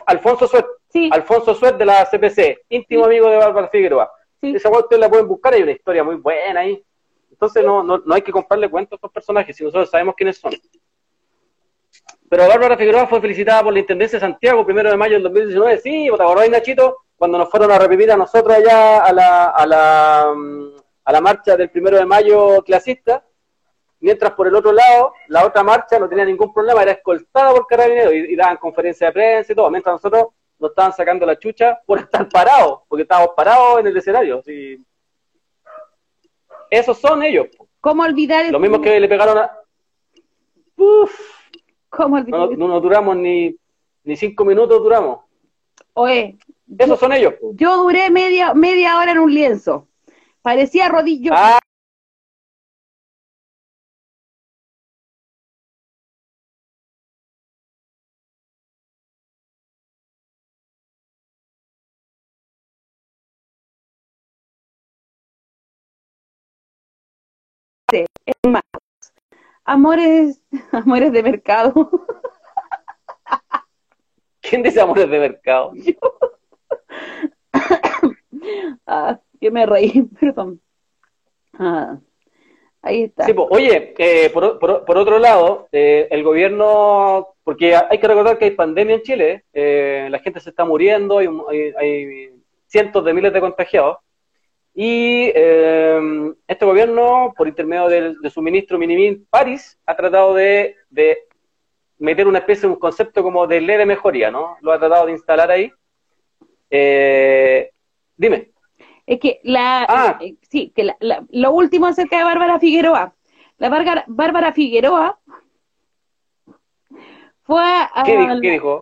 [0.06, 0.66] Alfonso Suet.
[1.10, 4.10] Alfonso Suet de la CPC, íntimo amigo de Bárbara Figueroa.
[4.40, 6.82] Esa weón ustedes la pueden buscar, hay una historia muy buena ahí.
[7.30, 10.38] Entonces no, no, no hay que comprarle cuentos a estos personajes, si nosotros sabemos quiénes
[10.38, 10.52] son.
[12.28, 15.78] Pero Bárbara Figueroa fue felicitada por la Intendencia de Santiago, primero de mayo del 2019.
[15.78, 16.98] Sí, ¿te acordás, Nachito?
[17.16, 20.68] Cuando nos fueron a reprimir a nosotros allá a la, a la, mm,
[21.04, 23.24] a la marcha del primero de mayo clasista,
[24.00, 27.66] mientras por el otro lado, la otra marcha no tenía ningún problema, era escoltada por
[27.66, 30.26] carabineros y, daban conferencia de prensa y todo, mientras nosotros
[30.58, 34.42] nos estaban sacando la chucha por estar parados, porque estábamos parados en el escenario.
[34.42, 34.84] ¿sí?
[36.70, 37.48] Esos son ellos.
[37.80, 39.58] ¿Cómo olvidar Lo mismo que le pegaron a...
[40.76, 41.12] Uf,
[41.88, 43.56] ¿Cómo olvidar no, no duramos ni,
[44.04, 45.20] ni cinco minutos, duramos.
[45.94, 46.36] Oye,
[46.78, 47.34] esos son ellos.
[47.54, 49.88] Yo duré media, media hora en un lienzo.
[50.42, 51.32] Parecía rodillo.
[51.34, 51.58] Ah.
[68.26, 68.62] Es más,
[69.64, 71.90] amores, amores de mercado.
[74.40, 75.72] ¿Quién dice amores de mercado?
[78.86, 80.60] ah, que me reí, perdón.
[81.58, 81.98] Ah,
[82.82, 83.24] ahí está.
[83.24, 88.38] Sí, pues, oye, eh, por, por, otro lado, eh, el gobierno, porque hay que recordar
[88.38, 91.28] que hay pandemia en Chile, eh, la gente se está muriendo, hay,
[91.78, 92.30] hay,
[92.66, 93.98] cientos de miles de contagiados,
[94.78, 95.32] y
[96.46, 101.26] este gobierno, por intermedio de, su ministro Minimin París, ha tratado de, de
[101.98, 104.58] meter una especie, un concepto como de ley de mejoría, ¿no?
[104.60, 105.72] Lo ha tratado de instalar ahí.
[106.68, 107.70] Eh,
[108.18, 108.50] dime.
[109.06, 110.18] Es que la, ah.
[110.20, 113.14] eh, sí, que lo último acerca de Bárbara Figueroa.
[113.56, 115.18] La Bárbara, Figueroa
[117.44, 118.04] fue a,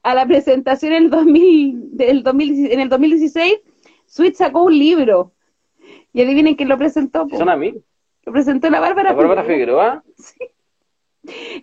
[0.03, 3.61] a la presentación en el, 2000, del 2000, en el 2016.
[4.07, 5.31] Sweet sacó un libro.
[6.15, 7.27] Y adivinen quién lo presentó.
[7.29, 7.83] ¿Son amigos?
[8.25, 10.03] Lo presentó la Bárbara, ¿La Bárbara Figueroa.
[10.17, 10.39] Sí.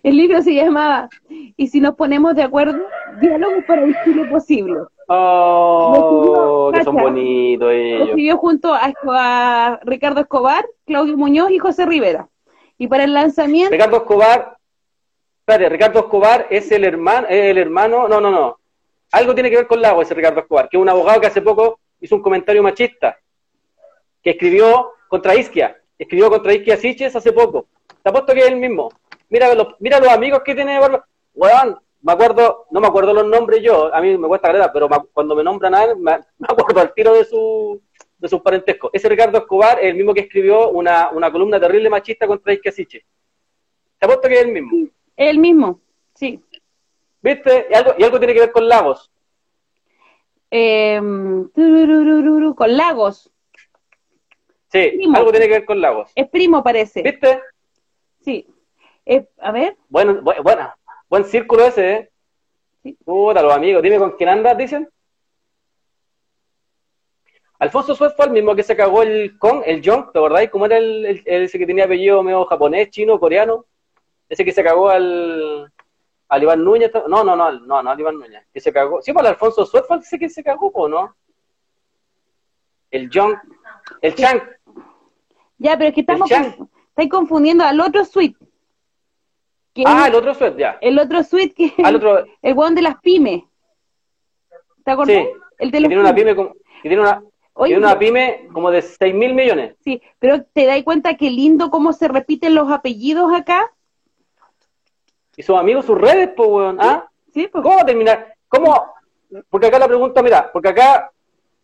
[0.02, 1.08] El libro se llamaba
[1.56, 2.78] Y si nos ponemos de acuerdo,
[3.20, 4.80] diálogos para un Chile posible.
[5.08, 7.98] Oh, que son bonitos ellos.
[7.98, 12.28] Lo escribió junto a, Ricardo Escobar, Claudio Muñoz y José Rivera.
[12.76, 13.72] Y para el lanzamiento...
[13.72, 14.56] Ricardo Escobar,
[15.40, 18.58] espérate, Ricardo Escobar es el hermano, el hermano, no, no, no.
[19.12, 21.42] Algo tiene que ver con Lago ese Ricardo Escobar, que es un abogado que hace
[21.42, 23.16] poco hizo un comentario machista,
[24.22, 27.66] que escribió contra Isquia, escribió contra Isquia Siches hace poco.
[28.02, 28.90] Te apuesto que es el mismo.
[29.28, 31.04] Mira los, mira los amigos que tiene Bárbara.
[32.02, 35.34] me acuerdo, no me acuerdo los nombres yo, a mí me cuesta creer, pero cuando
[35.34, 36.12] me nombran a él, me,
[36.46, 37.80] acuerdo al tiro de su
[38.18, 38.90] de sus parentescos.
[38.92, 43.04] Ese Ricardo Escobar es el mismo que escribió una, una columna terrible machista contra Isquesiche.
[43.98, 44.88] Te apuesto que es el mismo.
[45.16, 45.80] El mismo,
[46.14, 46.40] sí.
[47.20, 47.66] ¿Viste?
[47.68, 49.10] Y algo, y algo tiene que ver con Lagos.
[50.50, 51.00] Eh,
[52.54, 53.32] con Lagos.
[54.72, 56.10] Sí, algo tiene que ver con Lagos.
[56.14, 57.02] Es primo, parece.
[57.02, 57.42] ¿Viste?
[58.22, 58.46] Sí.
[59.04, 59.76] Eh, a ver.
[59.90, 60.74] Bueno, bueno,
[61.10, 62.10] buen círculo ese, ¿eh?
[62.82, 62.96] Sí.
[63.04, 63.82] Puta, los amigos.
[63.82, 64.88] Dime con quién andas, dicen.
[67.58, 70.50] Alfonso Suez fue el mismo que se cagó el con, el Jong, ¿te acordáis?
[70.50, 73.66] ¿Cómo era el, ese que tenía apellido medio japonés, chino, coreano?
[74.28, 75.70] Ese que se cagó al,
[76.28, 76.90] al Iván Núñez.
[77.08, 78.46] No, no, no, no, no, al Iván Núñez.
[78.52, 79.02] Que se cagó.
[79.02, 81.14] Sí, pues el Alfonso Suez fue ese que se cagó, ¿o no?
[82.90, 83.36] El Jong,
[84.00, 84.42] el Chang.
[85.62, 88.36] Ya, pero es que estamos, estáis confundiendo al otro suite
[89.84, 90.78] ah, el otro suite, ya.
[90.80, 92.24] El otro suite que el, otro...
[92.42, 93.42] el weón de las pymes.
[94.84, 95.16] ¿Te acordás?
[95.16, 97.22] Sí, el de los tiene una pyme como, tiene una,
[97.64, 99.76] tiene una pyme como de 6 mil millones.
[99.84, 103.72] Sí, pero te das cuenta qué lindo cómo se repiten los apellidos acá.
[105.36, 106.78] Y sus amigos, sus redes, pues, weón.
[106.80, 107.08] ¿Ah?
[107.32, 107.62] Sí, pues.
[107.62, 108.34] ¿Cómo terminar?
[108.48, 108.92] ¿Cómo?
[109.48, 111.10] Porque acá la pregunta, mira, porque acá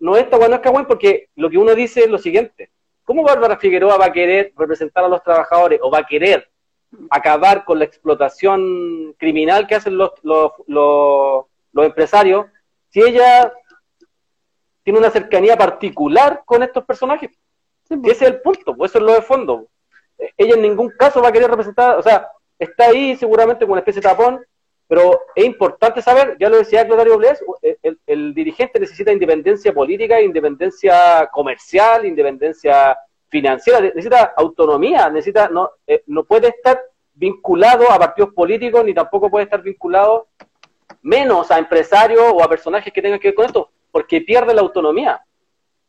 [0.01, 2.71] no es bueno, no es cagüen, porque lo que uno dice es lo siguiente.
[3.09, 6.47] ¿Cómo Bárbara Figueroa va a querer representar a los trabajadores o va a querer
[7.09, 11.47] acabar con la explotación criminal que hacen los, los, los,
[11.87, 12.45] empresarios,
[12.91, 13.51] si ella
[14.83, 17.31] tiene una cercanía particular con estos personajes.
[17.89, 17.99] Pues.
[18.05, 19.69] Ese es el punto, pues eso es lo de fondo.
[20.37, 22.29] Ella en ningún caso va a querer representar, o sea,
[22.59, 24.45] está ahí seguramente con una especie de tapón,
[24.89, 27.45] pero es importante saber, ya lo decía Claudio Bles,
[27.83, 32.97] el, el, dirigente necesita independencia política, independencia comercial, independencia
[33.29, 36.81] financiera, necesita autonomía, necesita no, eh, no puede estar
[37.13, 40.29] vinculado a partidos políticos ni tampoco puede estar vinculado
[41.03, 44.63] menos a empresarios o a personajes que tengan que ver con esto, porque pierde la
[44.63, 45.21] autonomía.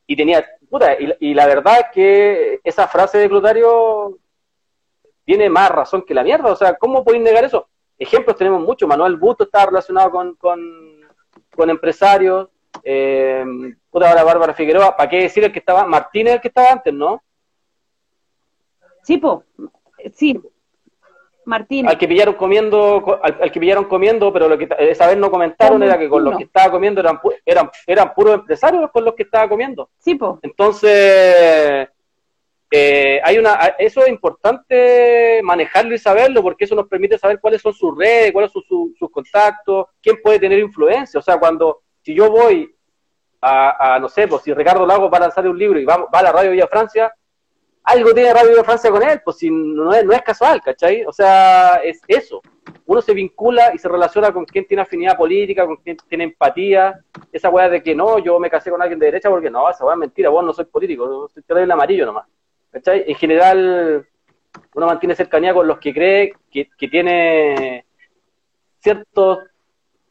[0.06, 4.18] Y tenía, puta, y, la verdad es que esa frase de Clotario
[5.24, 7.69] tiene más razón que la mierda, o sea, ¿cómo pueden negar eso?
[8.00, 12.48] Ejemplos tenemos muchos, Manuel Busto estaba relacionado con, con, empresarios,
[12.82, 13.44] eh,
[13.90, 16.94] puta, ahora Bárbara Figueroa, ¿para qué decir el que estaba, Martínez el que estaba antes,
[16.94, 17.22] ¿no?
[19.04, 19.22] Sí,
[20.14, 20.42] sí.
[21.44, 21.90] Martín.
[21.90, 25.82] Al que pillaron comiendo, al, que pillaron comiendo, pero lo que esa vez no comentaron
[25.82, 29.24] era que con los que estaba comiendo eran, eran, eran puros empresarios con los que
[29.24, 29.90] estaba comiendo.
[29.98, 30.40] Sí, po.
[30.44, 31.90] Entonces,
[32.72, 37.62] eh, hay una, eso es importante manejarlo y saberlo, porque eso nos permite saber cuáles
[37.62, 41.20] son sus redes, cuáles son sus contactos, quién puede tener influencia.
[41.20, 42.76] O sea, cuando si yo voy
[43.42, 46.20] a, no sé, pues si Ricardo Lago va a lanzar un libro y va, va
[46.20, 47.12] a la Radio Villa Francia,
[47.84, 51.04] algo tiene Radio Villa Francia con él, pues si no es, no es casual, ¿cachai?
[51.06, 52.42] O sea, es eso.
[52.86, 57.00] Uno se vincula y se relaciona con quien tiene afinidad política, con quien tiene empatía.
[57.32, 59.86] Esa weá de que no, yo me casé con alguien de derecha porque no, esa
[59.86, 62.28] weá es mentira, vos no soy político, soy el amarillo nomás.
[62.72, 63.06] ¿Cachai?
[63.08, 64.08] En general,
[64.76, 67.86] uno mantiene cercanía con los que cree que, que tiene
[68.80, 69.40] ciertos,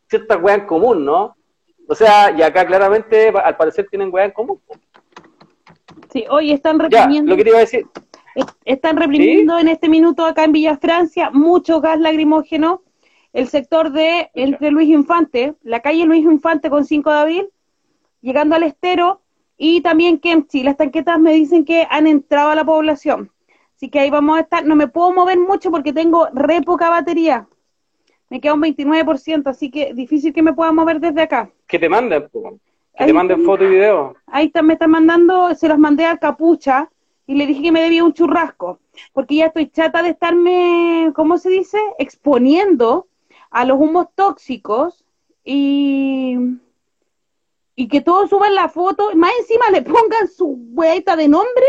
[0.08, 1.36] ciertas weas en común, ¿no?
[1.88, 4.60] O sea, y acá claramente, al parecer, tienen weas en común.
[6.12, 7.30] Sí, hoy están reprimiendo.
[7.30, 7.86] lo que te iba a decir.
[8.64, 12.82] Están reprimiendo en este minuto acá en Villa Francia mucho gas lacrimógeno.
[13.32, 17.48] El sector de entre Luis Infante, la calle Luis Infante con 5 de abril,
[18.20, 19.22] llegando al estero,
[19.58, 20.62] y también Kemchi.
[20.62, 23.30] Las tanquetas me dicen que han entrado a la población.
[23.76, 24.64] Así que ahí vamos a estar.
[24.64, 27.46] No me puedo mover mucho porque tengo re poca batería.
[28.30, 31.50] Me queda un 29%, así que difícil que me pueda mover desde acá.
[31.66, 32.28] Que te manden,
[32.96, 34.16] que te manden foto y video.
[34.26, 36.90] Ahí está, me están mandando, se los mandé al capucha
[37.26, 38.80] y le dije que me debía un churrasco,
[39.12, 41.78] porque ya estoy chata de estarme, ¿cómo se dice?
[41.98, 43.06] Exponiendo
[43.50, 45.04] a los humos tóxicos
[45.44, 46.36] y,
[47.78, 51.64] y que todos suban la foto, más encima le pongan su hueita de nombre,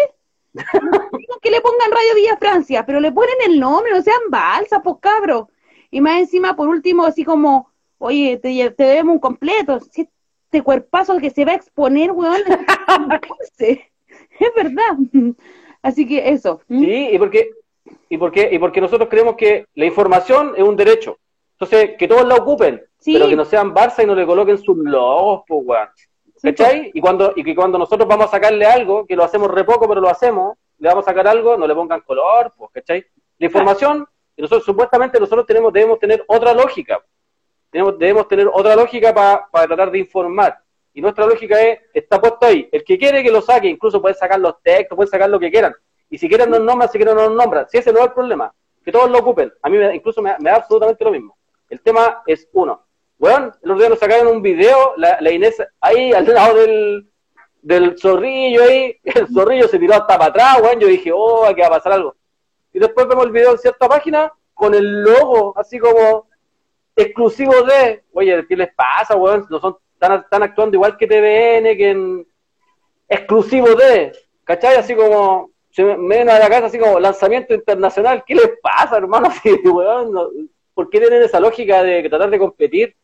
[1.43, 4.95] que le pongan Radio Villa Francia, pero le ponen el nombre, no sean balsas, pues
[4.99, 5.45] cabros.
[5.91, 9.81] Y más encima, por último, así como, oye, te, te debemos un completo.
[9.81, 10.09] Si
[10.45, 12.41] este cuerpazo que se va a exponer, weón,
[13.59, 14.97] es verdad.
[15.83, 16.59] Así que eso.
[16.67, 17.51] Sí, y porque,
[18.09, 21.19] y porque, y porque nosotros creemos que la información es un derecho.
[21.59, 24.77] Entonces, que todos la ocupen, pero que no sean Barça y no le coloquen sus
[24.77, 25.89] logos, pues, weón.
[26.41, 26.91] ¿Cachai?
[26.93, 29.89] Y cuando, y que cuando nosotros vamos a sacarle algo, que lo hacemos re poco,
[29.89, 33.05] pero lo hacemos, le vamos a sacar algo, no le pongan color, pues, ¿cachai?
[33.37, 34.07] La información
[34.37, 37.03] y nosotros supuestamente nosotros tenemos, debemos tener otra lógica.
[37.69, 40.57] Tenemos, debemos tener otra lógica para tratar de informar.
[40.93, 42.69] Y nuestra lógica es, está puesto ahí.
[42.71, 45.51] El que quiere que lo saque, incluso puede sacar los textos, puede sacar lo que
[45.51, 45.75] quieran.
[46.09, 47.67] Y si quieren nos nombran, si quieren nos nombran.
[47.67, 48.53] Si ese no es el problema,
[48.83, 49.51] que todos lo ocupen.
[49.61, 51.37] A mí incluso me, da absolutamente lo mismo.
[51.69, 52.85] El tema es uno.
[53.17, 57.09] Bueno, el otro día nos sacaron un video, la, Inés ahí al lado del,
[57.61, 61.61] del zorrillo ahí, el zorrillo se tiró hasta para atrás, bueno, yo dije, oh, aquí
[61.61, 62.15] va a pasar algo
[62.73, 66.27] y después vemos el video en cierta página con el logo, así como
[66.95, 69.45] exclusivo de, oye, ¿qué les pasa, weón?
[69.49, 72.27] No son, están, actuando igual que TVN, que en
[73.07, 74.11] exclusivo de,
[74.43, 74.75] ¿cachai?
[74.75, 78.97] Así como, se me ven a la casa así como lanzamiento internacional, ¿qué les pasa,
[78.97, 79.27] hermano?
[79.29, 80.49] Así, weón,
[80.79, 82.95] ¿Por qué tienen esa lógica de tratar de competir?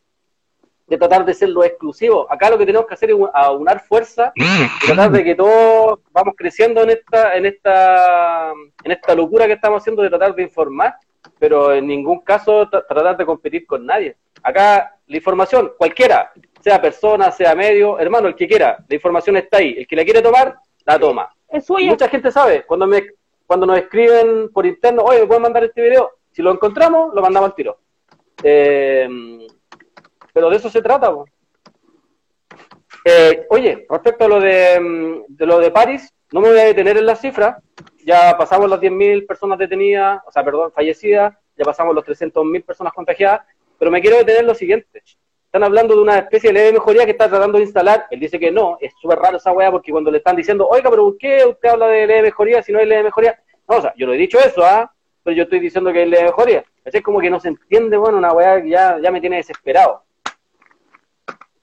[0.86, 2.26] de tratar de ser lo exclusivo.
[2.32, 6.34] Acá lo que tenemos que hacer es aunar fuerza y tratar de que todos vamos
[6.38, 8.52] creciendo en esta, en esta,
[8.82, 10.94] en esta locura que estamos haciendo de tratar de informar,
[11.38, 14.16] pero en ningún caso tratar de competir con nadie.
[14.42, 19.58] Acá la información, cualquiera, sea persona, sea medio, hermano, el que quiera, la información está
[19.58, 19.74] ahí.
[19.76, 20.54] El que la quiere tomar,
[20.86, 21.28] la toma.
[21.50, 23.04] mucha gente sabe, cuando me
[23.46, 26.10] cuando nos escriben por interno, oye, ¿me pueden mandar este video?
[26.36, 27.78] Si lo encontramos, lo mandamos al tiro.
[28.42, 29.08] Eh,
[30.34, 31.10] pero de eso se trata.
[33.06, 37.06] Eh, oye, respecto a lo de, lo de París, no me voy a detener en
[37.06, 37.56] las cifras.
[38.04, 42.92] Ya pasamos las 10.000 personas detenidas, o sea, perdón, fallecidas, ya pasamos los 300.000 personas
[42.92, 43.40] contagiadas,
[43.78, 45.02] pero me quiero detener en lo siguiente.
[45.46, 48.08] Están hablando de una especie de leve mejoría que está tratando de instalar.
[48.10, 50.90] Él dice que no, es súper raro esa weá porque cuando le están diciendo, oiga,
[50.90, 53.40] pero ¿por qué usted habla de leve mejoría si no hay leve mejoría?
[53.66, 54.92] No, o sea, yo no he dicho eso, ¿ah?
[55.26, 56.64] Pero yo estoy diciendo que hay leve mejoría.
[56.84, 60.04] Es como que no se entiende, bueno, una weá que ya, me tiene desesperado.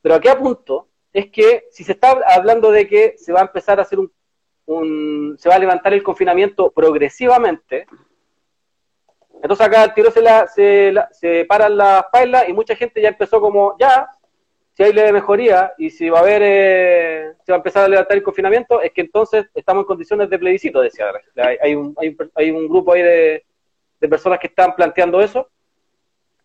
[0.01, 3.80] Pero aquí apunto es que si se está hablando de que se va a empezar
[3.80, 3.99] a hacer
[4.66, 7.88] un, se va a levantar el confinamiento progresivamente,
[9.41, 13.07] entonces acá el tiro se, la, se, se paran las pailas y mucha gente ya
[13.07, 14.09] empezó como, ya,
[14.74, 17.88] si hay leve mejoría y si va a haber, eh, se va a empezar a
[17.88, 21.05] levantar el confinamiento, es que entonces estamos en condiciones de plebiscito, decía.
[21.38, 21.95] Hay, hay, un,
[22.36, 23.45] hay, un, grupo ahí de,
[24.04, 25.49] de, personas que están planteando eso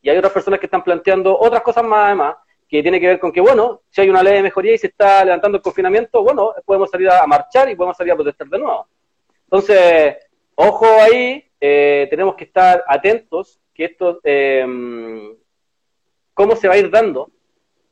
[0.00, 2.36] y hay otras personas que están planteando otras cosas más además
[2.68, 4.88] que tiene que ver con que, bueno, si hay una ley de mejoría y se
[4.88, 8.58] está levantando el confinamiento, bueno, podemos salir a, marchar y podemos salir a protestar de
[8.58, 8.86] nuevo.
[9.44, 10.16] Entonces,
[10.54, 14.66] ojo ahí, eh, tenemos que estar atentos que esto, eh,
[16.34, 17.30] cómo se va a ir dando,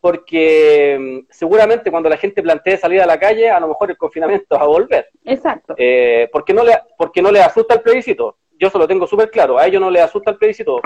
[0.07, 3.97] porque mm, seguramente cuando la gente plantee salir a la calle, a lo mejor el
[3.97, 5.09] confinamiento va a volver.
[5.25, 5.75] Exacto.
[5.77, 8.37] Eh, porque no le porque no le asusta el plebiscito.
[8.59, 9.59] Yo se lo tengo súper claro.
[9.59, 10.81] A ellos no les asusta el plebiscito.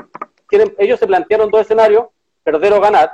[0.78, 2.06] ellos se plantearon dos escenarios,
[2.42, 3.10] perder o ganar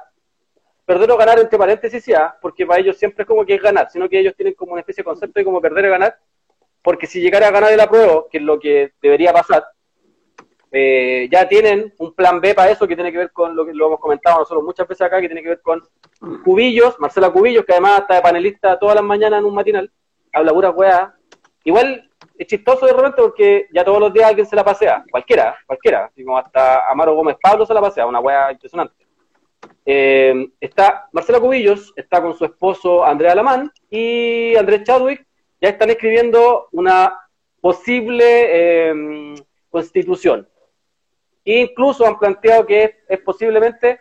[0.87, 3.91] perder o ganar entre paréntesis ya, porque para ellos siempre es como que es ganar,
[3.91, 6.17] sino que ellos tienen como una especie de concepto de como perder o ganar,
[6.81, 9.65] porque si llegara a ganar el apruebo, que es lo que debería pasar,
[10.71, 13.75] eh, ya tienen un plan B para eso que tiene que ver con lo que
[13.75, 15.83] lo hemos comentado nosotros muchas veces acá, que tiene que ver con
[16.45, 19.91] Cubillos, Marcela Cubillos, que además está de panelista todas las mañanas en un matinal,
[20.33, 21.15] habla pura weá.
[21.65, 22.06] Igual
[22.39, 26.11] es chistoso de repente porque ya todos los días alguien se la pasea, cualquiera, cualquiera,
[26.15, 28.95] como hasta Amaro Gómez Pablo se la pasea, una weá impresionante.
[29.85, 35.27] Eh, está Marcela Cubillos, está con su esposo Andrea Alamán y Andrés Chadwick,
[35.61, 37.19] ya están escribiendo una
[37.61, 39.35] posible eh,
[39.71, 40.49] constitución
[41.47, 44.01] incluso han planteado que es, posiblemente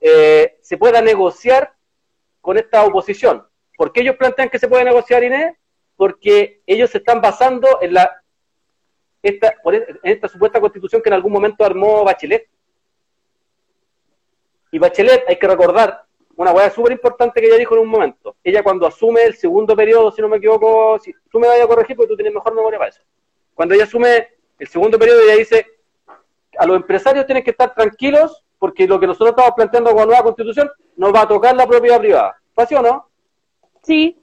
[0.00, 1.74] eh, se pueda negociar
[2.40, 3.46] con esta oposición.
[3.76, 5.56] ¿Por qué ellos plantean que se puede negociar, Inés?
[5.96, 8.22] Porque ellos se están basando en la
[9.22, 12.48] esta, en esta supuesta constitución que en algún momento armó Bachelet.
[14.70, 16.04] Y Bachelet, hay que recordar,
[16.36, 18.36] una hueá súper importante que ella dijo en un momento.
[18.44, 21.68] Ella cuando asume el segundo periodo, si no me equivoco, si tú me vayas a
[21.68, 23.02] corregir porque tú tienes mejor memoria para eso.
[23.54, 24.28] Cuando ella asume
[24.58, 25.66] el segundo periodo, ella dice,
[26.58, 30.06] a los empresarios tienen que estar tranquilos porque lo que nosotros estamos planteando con la
[30.06, 32.40] nueva constitución nos va a tocar la propiedad privada.
[32.54, 33.08] ¿Fue o no?
[33.82, 34.22] Sí,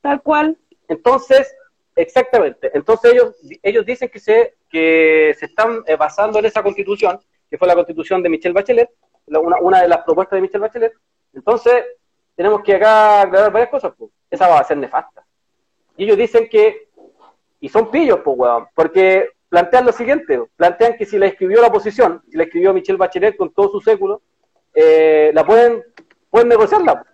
[0.00, 0.58] tal cual.
[0.92, 1.54] Entonces,
[1.96, 2.70] exactamente.
[2.74, 7.18] Entonces ellos, ellos dicen que se, que se están eh, basando en esa constitución,
[7.48, 8.90] que fue la constitución de Michelle Bachelet,
[9.26, 10.92] una, una de las propuestas de Michelle Bachelet.
[11.32, 11.84] Entonces,
[12.36, 13.92] tenemos que acá aclarar varias cosas.
[13.96, 14.10] Pues.
[14.30, 15.24] Esa va a ser nefasta.
[15.96, 16.88] Y ellos dicen que,
[17.60, 21.68] y son pillos, pues, weón, porque plantean lo siguiente, plantean que si la escribió la
[21.68, 24.20] oposición, si la escribió Michelle Bachelet con todo su século,
[24.74, 25.82] eh, la pueden,
[26.28, 27.04] pueden negociarla.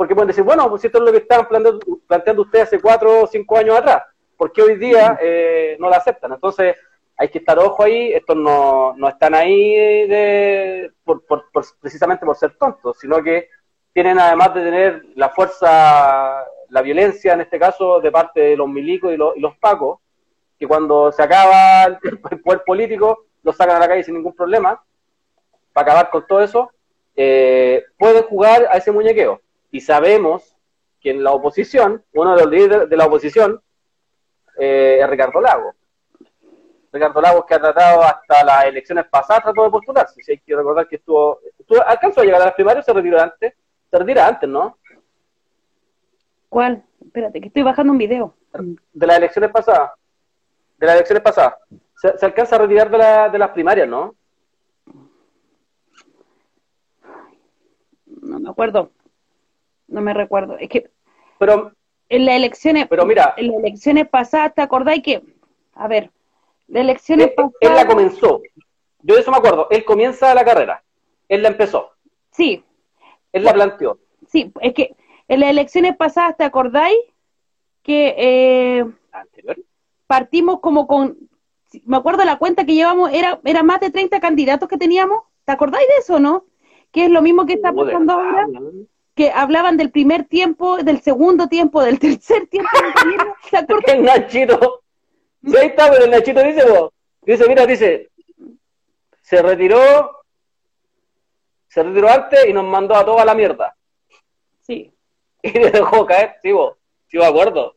[0.00, 3.24] Porque pueden decir, bueno, pues esto es lo que estaban planteando, planteando ustedes hace cuatro
[3.24, 6.32] o cinco años atrás, ¿por qué hoy día eh, no la aceptan?
[6.32, 6.74] Entonces,
[7.18, 11.44] hay que estar ojo ahí, estos no, no están ahí de, por, por,
[11.78, 13.50] precisamente por ser tontos, sino que
[13.92, 18.70] tienen además de tener la fuerza, la violencia en este caso de parte de los
[18.70, 19.98] milicos y los, y los pacos,
[20.58, 21.84] que cuando se acaba
[22.30, 24.82] el poder político lo sacan a la calle sin ningún problema,
[25.74, 26.70] para acabar con todo eso,
[27.14, 29.42] eh, pueden jugar a ese muñequeo.
[29.70, 30.56] Y sabemos
[31.00, 33.60] que en la oposición, uno de los líderes de la oposición
[34.58, 35.74] eh, es Ricardo Lago.
[36.92, 40.22] Ricardo Lagos que ha tratado hasta las elecciones pasadas, trató de postularse.
[40.22, 43.20] Si hay que recordar que estuvo, estuvo, alcanzó a llegar a las primarias, se retiró
[43.20, 43.54] antes,
[43.90, 44.78] se retira antes, ¿no?
[46.48, 46.82] ¿Cuál?
[47.00, 48.34] Espérate, que estoy bajando un video.
[48.92, 49.92] De las elecciones pasadas
[50.80, 51.54] de las elecciones pasadas.
[51.94, 54.14] Se, alcanza a retirar de, la, de las primarias, ¿no?
[58.06, 58.90] No me acuerdo.
[59.90, 60.56] No me recuerdo.
[60.58, 60.90] Es que.
[61.38, 61.72] Pero.
[62.08, 62.86] En las elecciones.
[62.88, 63.34] Pero mira.
[63.36, 65.22] En las elecciones pasadas, ¿te acordáis que.?
[65.74, 66.10] A ver.
[66.68, 67.54] Las elecciones pasadas.
[67.60, 68.40] Él la comenzó.
[69.02, 69.68] Yo de eso me acuerdo.
[69.70, 70.82] Él comienza la carrera.
[71.28, 71.90] Él la empezó.
[72.30, 72.64] Sí.
[73.32, 73.98] Él la planteó.
[74.28, 74.94] Sí, es que
[75.28, 76.98] en las elecciones pasadas, ¿te acordáis?
[77.82, 78.14] Que.
[78.16, 79.56] Eh, ¿Anterior?
[80.10, 81.16] partimos como con,
[81.84, 85.52] me acuerdo la cuenta que llevamos, era, era más de 30 candidatos que teníamos, ¿te
[85.52, 86.46] acordáis de eso, no?
[86.90, 88.48] Que es lo mismo que está pasando ahora,
[89.20, 92.70] que hablaban del primer tiempo, del segundo tiempo, del tercer tiempo.
[93.50, 93.94] ¿Te acuerdas?
[93.94, 94.82] El Nachito,
[95.44, 96.90] sí, ahí está, pero el Nachito dice, vos,
[97.20, 98.08] dice, mira, dice,
[99.20, 100.22] se retiró,
[101.68, 103.76] se retiró antes y nos mandó a toda la mierda.
[104.62, 104.90] Sí.
[105.42, 107.76] Y le dejó caer, sí, vos, sí, me acuerdo.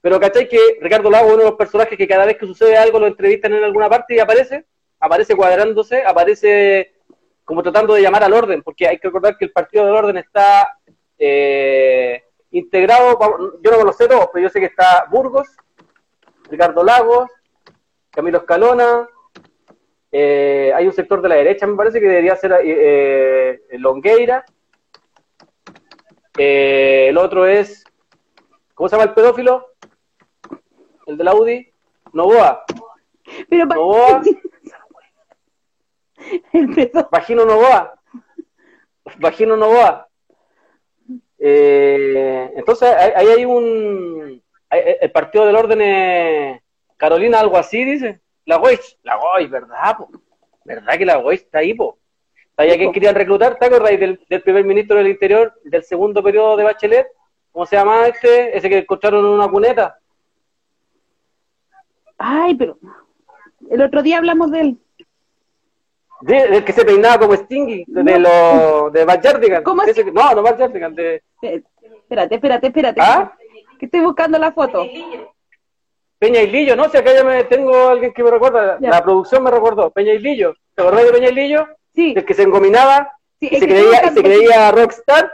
[0.00, 2.76] Pero ¿cachai que Ricardo Lago es uno de los personajes que cada vez que sucede
[2.76, 4.66] algo lo entrevistan en alguna parte y aparece?
[5.00, 6.94] Aparece cuadrándose, aparece
[7.46, 10.16] como tratando de llamar al orden, porque hay que recordar que el Partido del Orden
[10.16, 10.78] está
[11.16, 13.16] eh, integrado,
[13.62, 15.46] yo no lo sé todos, pero yo sé que está Burgos,
[16.50, 17.30] Ricardo Lagos,
[18.10, 19.08] Camilo Escalona,
[20.10, 24.44] eh, hay un sector de la derecha, me parece que debería ser eh, Longueira,
[26.36, 27.84] el otro es,
[28.74, 29.68] ¿cómo se llama el pedófilo?
[31.06, 31.72] el de la UDI,
[32.12, 32.64] Novoa.
[33.48, 34.22] Pero Novoa.
[37.10, 37.94] Vagino Novoa.
[39.18, 40.08] Vagino Novoa.
[41.38, 44.42] Eh, entonces, ahí hay un.
[44.70, 46.60] El Partido del Orden es
[46.96, 48.20] Carolina, algo así, dice.
[48.44, 48.98] La Goich.
[49.02, 49.96] La Goich, ¿verdad?
[50.64, 51.98] ¿Verdad que la Goich está ahí, po?
[52.56, 53.58] ¿Sabía quién querían reclutar?
[53.58, 57.06] ¿Te acuerdas del, del primer ministro del Interior del segundo periodo de Bachelet?
[57.52, 58.56] ¿Cómo se llama este?
[58.56, 59.98] Ese que encontraron en una cuneta.
[62.18, 62.78] Ay, pero
[63.70, 64.78] el otro día hablamos de él.
[66.20, 70.06] De, del que se peinaba como Stingy, de, lo, de Bad ¿Cómo es?
[70.12, 71.22] no, no Bad de...
[71.42, 73.00] Espérate, espérate, espérate.
[73.02, 73.36] ¿Ah?
[73.78, 74.86] Que estoy buscando la foto.
[76.18, 79.42] Peña y Lillo, no sé, acá ya me tengo alguien que me recuerda, la producción
[79.42, 80.54] me recordó, Peña y Lillo.
[80.74, 81.68] ¿Te acordás de Peña y Lillo?
[81.94, 82.14] Sí.
[82.16, 85.30] El que se engominaba sí, y se creía, se creía rockstar.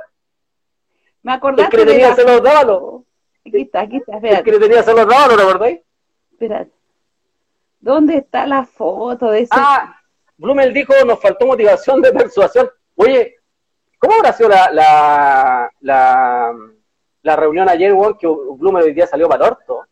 [1.23, 3.03] Me acordaste El que le tenía celos dávalos.
[3.47, 4.39] Aquí está, aquí está, espérate.
[4.39, 5.81] El que le tenía celos dávalos, ¿lo acordáis?
[6.33, 6.73] Espérate.
[7.81, 9.51] ¿Dónde está la foto de ese?
[9.53, 10.02] Ah,
[10.37, 12.71] Blumel dijo, nos faltó motivación de persuasión.
[12.97, 13.37] Oye,
[13.99, 16.53] ¿cómo habrá sido la, la,
[17.23, 19.87] la, reunión ayer, que Blumel hoy día salió para el?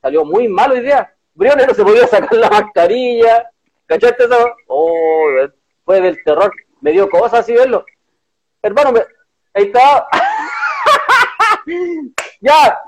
[0.00, 1.14] Salió muy mal hoy día.
[1.34, 3.50] Briones no se podía sacar la mascarilla.
[3.86, 4.54] ¿Cachaste eso?
[4.66, 5.26] Oh,
[5.84, 6.52] fue del terror.
[6.80, 7.84] Me dio cosas así verlo.
[8.60, 9.00] Hermano, me,
[9.54, 10.06] ahí está.
[12.40, 12.80] ya,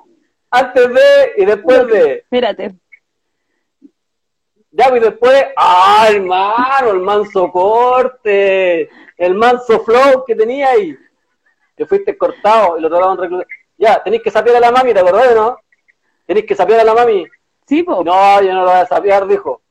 [0.51, 2.13] antes de y después de.
[2.19, 2.75] Espérate.
[4.77, 6.91] Ya, y después, ¡ah, hermano!
[6.91, 10.97] El manso corte, el manso flow que tenía ahí.
[11.77, 13.47] Que fuiste cortado y lo trataron reclutar.
[13.79, 15.59] Ya, tenéis que saber a la mami, ¿te acordás, no?
[16.27, 17.25] Tenéis que saber a la mami.
[17.67, 18.03] Sí, po.
[18.03, 19.63] No, yo no lo voy a saber, dijo.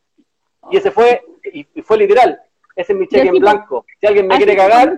[0.72, 2.40] Y ese fue, y, y fue literal.
[2.76, 3.86] Ese es mi cheque en blanco.
[4.00, 4.98] Si alguien me quiere cagar.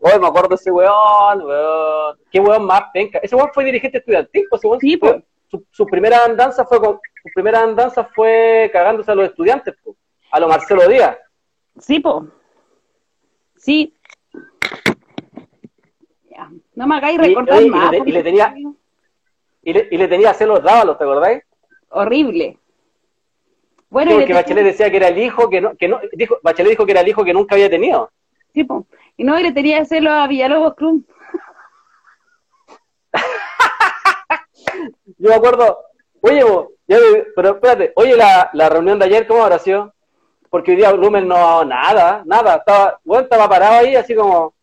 [0.00, 2.18] Oye, me acuerdo de ese weón, weón.
[2.30, 3.18] Qué weón más penca.
[3.22, 5.24] Ese weón fue dirigente estudiantil, pues ese weón Sí, fue- pues.
[5.50, 9.96] su, su primera andanza fue con, su primera andanza fue cagándose a los estudiantes, pues,
[10.30, 11.16] a lo Marcelo Díaz.
[11.78, 12.26] Sí, po.
[13.56, 13.94] Sí.
[16.30, 16.50] Ya.
[16.74, 17.90] No me hagáis recordar y más.
[17.92, 18.54] le- y le tenía-
[19.64, 21.42] Y le, y le tenía celos dávalos, ¿te acordáis?
[21.90, 22.58] Horrible.
[23.90, 26.70] Bueno, Sí, porque Bachelet decía que era el hijo que no, que no, dijo, Bachelet
[26.70, 28.10] dijo que era el hijo que nunca había tenido.
[28.54, 28.86] Sí, po.
[29.16, 31.02] Y no, y le tenía celo a Villalobos Cruz.
[35.18, 35.78] Yo me acuerdo,
[36.22, 36.98] oye, vos, ya
[37.34, 39.94] pero espérate, oye, la, la reunión de ayer, ¿cómo habrá sido?
[40.50, 44.54] Porque hoy día Blumen no, nada, nada, estaba, bueno, estaba parado ahí así como,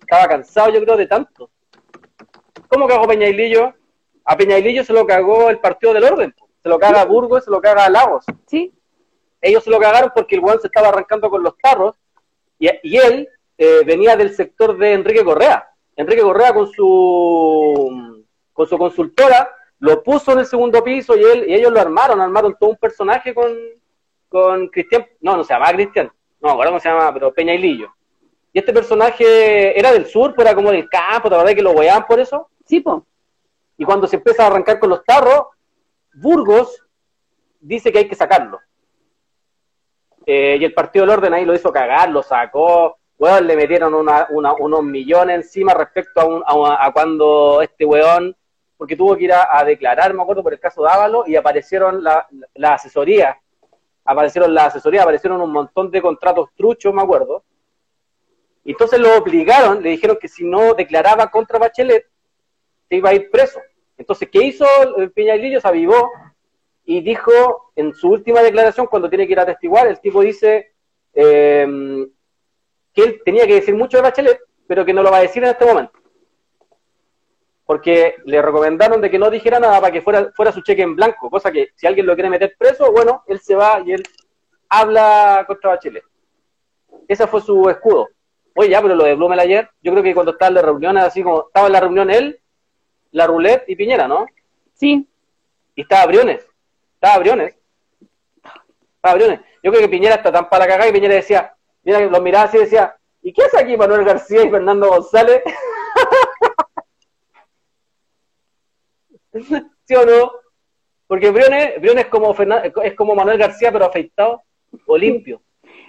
[0.00, 1.50] estaba cansado yo creo de tanto.
[2.68, 3.72] ¿Cómo cagó Peñailillo?
[4.24, 7.60] A Peñailillo se lo cagó el partido del orden, se lo caga Burgos, se lo
[7.60, 8.24] caga Lagos.
[8.46, 8.72] Sí,
[9.40, 11.96] Ellos se lo cagaron porque el weón se estaba arrancando con los tarros
[12.58, 15.70] y, y él eh, venía del sector de Enrique Correa.
[15.96, 19.50] Enrique Correa con su con su consultora
[19.84, 22.76] lo puso en el segundo piso y él y ellos lo armaron, armaron todo un
[22.76, 23.52] personaje con,
[24.28, 26.10] con Cristian, no, no se llamaba Cristian,
[26.40, 27.88] no, ahora cómo se llama, pero Peña y Lillo.
[28.52, 31.72] Y este personaje era del sur, pero era como del campo, ¿te acordás que lo
[31.72, 32.48] weaban por eso?
[32.64, 33.04] sí, po.
[33.76, 35.46] Y cuando se empieza a arrancar con los tarros,
[36.14, 36.80] Burgos
[37.60, 38.60] dice que hay que sacarlo.
[40.26, 43.92] Eh, y el Partido del Orden ahí lo hizo cagar, lo sacó, weón, le metieron
[43.94, 48.34] una- una- unos millones encima respecto a, un- a a cuando este weón,
[48.76, 52.02] porque tuvo que ir a, declarar, me acuerdo, por el caso de Ávalo, y aparecieron
[52.02, 53.38] la, la asesoría,
[54.04, 57.44] aparecieron la asesoría, aparecieron un montón de contratos truchos, me acuerdo.
[58.64, 62.06] Y entonces lo obligaron, le dijeron que si no declaraba contra Bachelet,
[62.88, 63.60] se iba a ir preso.
[63.96, 64.66] Entonces, ¿qué hizo
[64.96, 65.60] el Peñalillo?
[65.60, 66.10] Se avivó
[66.84, 70.72] y dijo en su última declaración, cuando tiene que ir a testiguar, el tipo dice
[71.14, 71.66] eh,
[72.92, 75.42] que él tenía que decir mucho de Bachelet, pero que no lo va a decir
[75.44, 75.92] en este momento.
[77.66, 80.96] Porque le recomendaron de que no dijera nada para que fuera, fuera su cheque en
[80.96, 84.02] blanco, cosa que si alguien lo quiere meter preso, bueno, él se va y él
[84.68, 86.04] habla contra Bachelet.
[87.08, 88.08] Ese fue su escudo.
[88.54, 90.96] Oye, ya, pero lo de Blumel ayer, yo creo que cuando estaba en la reunión,
[90.98, 92.40] así como estaba en la reunión él,
[93.10, 94.26] la Roulette y Piñera, ¿no?
[94.74, 95.08] Sí,
[95.74, 96.46] Y estaba Briones.
[96.94, 97.56] Estaba Briones.
[98.96, 99.40] Estaba Briones.
[99.62, 102.58] Yo creo que Piñera está tan para cagar y Piñera decía, mira, los miraba así
[102.58, 105.42] y decía, ¿y qué hace aquí Manuel García y Fernando González?
[109.84, 110.32] ¿Sí o no?
[111.06, 114.42] Porque Briones, Briones es, como Fernan- es como Manuel García, pero afeitado
[114.86, 115.42] o limpio.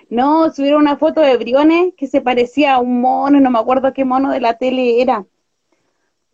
[0.10, 3.94] no, subieron una foto de Briones que se parecía a un mono, no me acuerdo
[3.94, 5.26] qué mono de la tele era.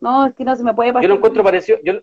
[0.00, 1.02] No, es que no se me puede pasar.
[1.04, 1.94] Yo lo encuentro parecido, yo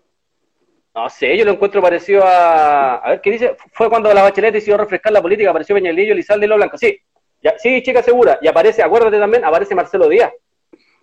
[0.94, 4.52] no sé, yo lo encuentro parecido a, a ver qué dice, fue cuando la Bachelet
[4.52, 6.98] decidió refrescar la política, apareció Peñalillo, Lizalde y Lo Blanco, sí,
[7.42, 10.32] ya, sí, chica segura, y aparece, acuérdate también, aparece Marcelo Díaz,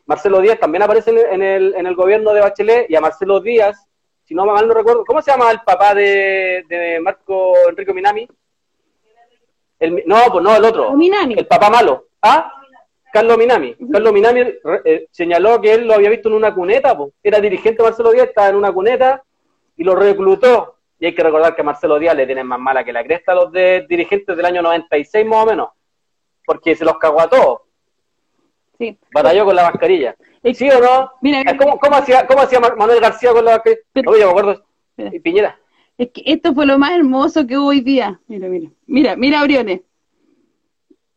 [0.05, 3.01] Marcelo Díaz también aparece en el, en el, en el gobierno de Bachelet, y a
[3.01, 3.87] Marcelo Díaz,
[4.27, 8.27] si no mal no recuerdo, ¿cómo se llama el papá de, de Marco Enrico Minami?
[9.79, 11.35] El, no, pues no, el otro, Minami.
[11.37, 12.51] el papá malo, ¿ah?
[13.13, 13.73] Carlos Minami.
[13.89, 14.41] Carlos Minami
[14.83, 17.13] eh, señaló que él lo había visto en una cuneta, po.
[17.23, 19.23] era dirigente Marcelo Díaz, estaba en una cuneta
[19.77, 20.75] y lo reclutó.
[20.99, 23.31] Y hay que recordar que a Marcelo Díaz le tienen más mala que la cresta
[23.31, 25.69] a los de dirigentes del año 96 más o menos,
[26.45, 27.61] porque se los cagó a todos,
[28.77, 28.97] Sí.
[29.11, 30.15] batalló con la mascarilla.
[30.53, 31.11] ¿Sí o no?
[31.21, 31.57] Mira, mira.
[31.57, 33.81] ¿Cómo, cómo hacía, ¿Cómo hacía Manuel García con la mascarilla?
[33.93, 34.63] Pero- Oye, me acuerdo,
[34.97, 35.59] y Piñera.
[35.97, 38.19] Es que esto fue lo más hermoso que hubo hoy día.
[38.27, 39.81] Mira, mira, mira, mira, Briones.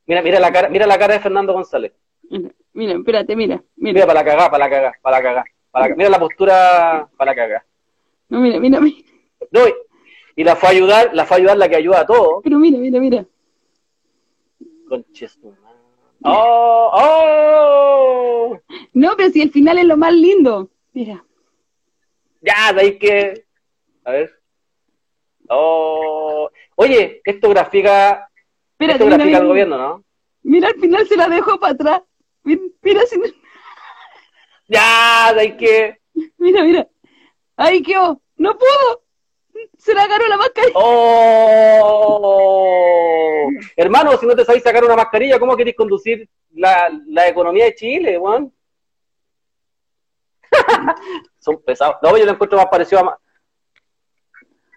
[0.07, 1.93] Mira, mira la cara, mira la cara de Fernando González.
[2.31, 4.07] Mira, mira, espérate, mira, Mira, mira.
[4.07, 5.45] para la cagá, para la cagá, para la cagá.
[5.71, 7.65] para la- Mira la postura para la cagá.
[8.31, 8.97] No, mira, mira, mira.
[9.51, 9.61] No,
[10.37, 12.41] y, la fue a ayudar, la fue a ayudar la que ayuda a todos.
[12.43, 13.25] Pero mira, mira, mira.
[14.89, 15.39] Conches.
[16.23, 16.91] ¡Oh!
[16.93, 18.61] ¡Oh!
[18.93, 20.71] No, pero si el final es lo más lindo.
[20.93, 21.25] Mira.
[22.41, 23.45] Ya, de ahí que.
[24.05, 24.31] A ver.
[25.49, 26.51] Oh.
[26.77, 28.29] Oye, esto grafica,
[28.73, 30.05] Espérate, esto grafica mira, el gobierno, ¿no?
[30.43, 32.03] mira, al final se la dejó para atrás.
[32.45, 33.21] Mira, mira, si-
[34.69, 36.01] Ya, hay que.
[36.39, 36.89] mira, mira.
[37.57, 38.21] Ahí quedó.
[38.37, 39.03] No pudo.
[39.79, 40.73] Se la agarró la mascarilla.
[41.95, 42.71] ¡Oh!
[43.77, 47.75] Hermano, si no te sabéis sacar una mascarilla, ¿cómo queréis conducir la, la economía de
[47.75, 48.53] Chile, weón?
[51.39, 51.97] Son pesados.
[52.03, 53.19] No, yo lo encuentro más parecido a.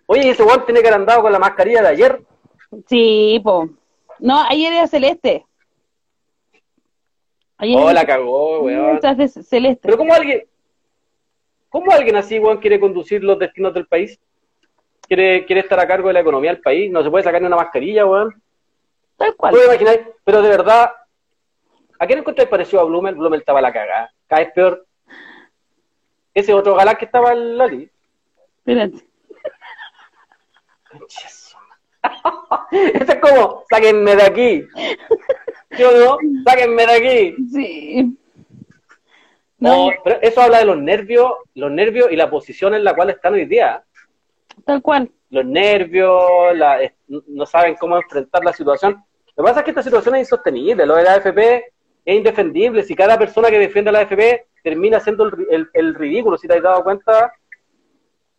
[0.05, 2.21] Oye, ¿y ese weón tiene que haber andado con la mascarilla de ayer.
[2.88, 3.69] Sí, po.
[4.19, 5.45] No, ayer era celeste.
[7.57, 8.99] Ayer Oh, la cagó, weón.
[9.27, 9.81] Celeste.
[9.84, 10.45] Pero ¿cómo alguien,
[11.69, 14.19] cómo alguien así, weón, quiere conducir los destinos del país?
[15.08, 16.91] ¿Quiere, quiere estar a cargo de la economía del país?
[16.91, 18.41] No se puede sacar ni una mascarilla, weón.
[19.18, 19.54] Tal cual.
[19.54, 19.99] ¿Tú te imagináis?
[20.24, 20.91] Pero de verdad,
[21.99, 23.16] ¿a quién encontráis parecido a Blumel?
[23.16, 24.12] Blumel estaba la cagada.
[24.28, 24.86] Cada vez peor.
[26.34, 27.89] Ese otro galán que estaba en Lali.
[28.58, 29.06] Espérate.
[32.72, 34.68] Esto es como, sáquenme de aquí.
[35.72, 36.18] ¿Sí o no?
[36.45, 37.36] Sáquenme de aquí.
[37.51, 38.18] Sí.
[39.60, 42.95] No, No, pero eso habla de los nervios, los nervios y la posición en la
[42.95, 43.84] cual están hoy día.
[44.66, 45.09] Tal cual.
[45.30, 49.03] Los nervios, la- no saben cómo enfrentar la situación.
[49.36, 50.86] Lo que pasa es que esta situación es insostenible.
[50.86, 51.66] Lo de la AFP
[52.05, 52.84] es indefendible.
[52.84, 56.55] Si cada persona que defiende a la AFP termina haciendo el, el- ridículo, si te
[56.55, 57.34] has dado cuenta,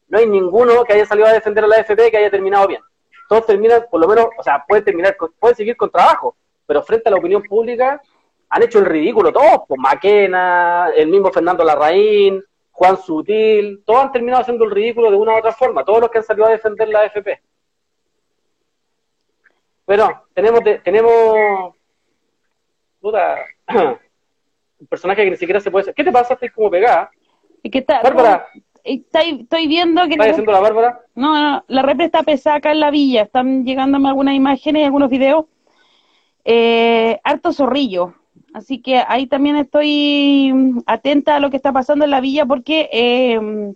[0.09, 2.81] no hay ninguno que haya salido a defender a la AFP que haya terminado bien.
[3.29, 7.09] Todos terminan, por lo menos, o sea, pueden terminar, pueden seguir con trabajo, pero frente
[7.09, 8.01] a la opinión pública
[8.51, 12.43] han hecho el ridículo todos, pues Maquena, el mismo Fernando Larraín,
[12.77, 16.11] Juan Sutil, todos han terminado haciendo el ridículo de una u otra forma, todos los
[16.11, 17.41] que han salido a defender la AFP.
[19.87, 21.75] Pero tenemos, de- tenemos,
[23.01, 23.37] puta,
[24.81, 25.95] un personaje que ni siquiera se puede...
[25.95, 26.35] ¿Qué te pasa?
[26.35, 27.11] Estoy como pegada.
[27.63, 28.49] Es que está, Bárbara,
[28.83, 31.01] estoy, estoy viendo que ¿estás haciendo la Bárbara?
[31.15, 33.23] no, no, la repre está pesada acá en la villa.
[33.23, 35.45] Están llegándome algunas imágenes y algunos videos.
[36.45, 38.15] Eh, harto zorrillo.
[38.55, 42.47] Así que ahí también estoy mm, atenta a lo que está pasando en la villa
[42.47, 43.75] porque eh,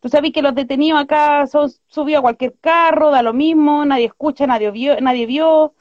[0.00, 4.04] tú sabes que los detenidos acá son subidos a cualquier carro, da lo mismo, nadie
[4.04, 5.72] escucha, nadie vio, nadie vio.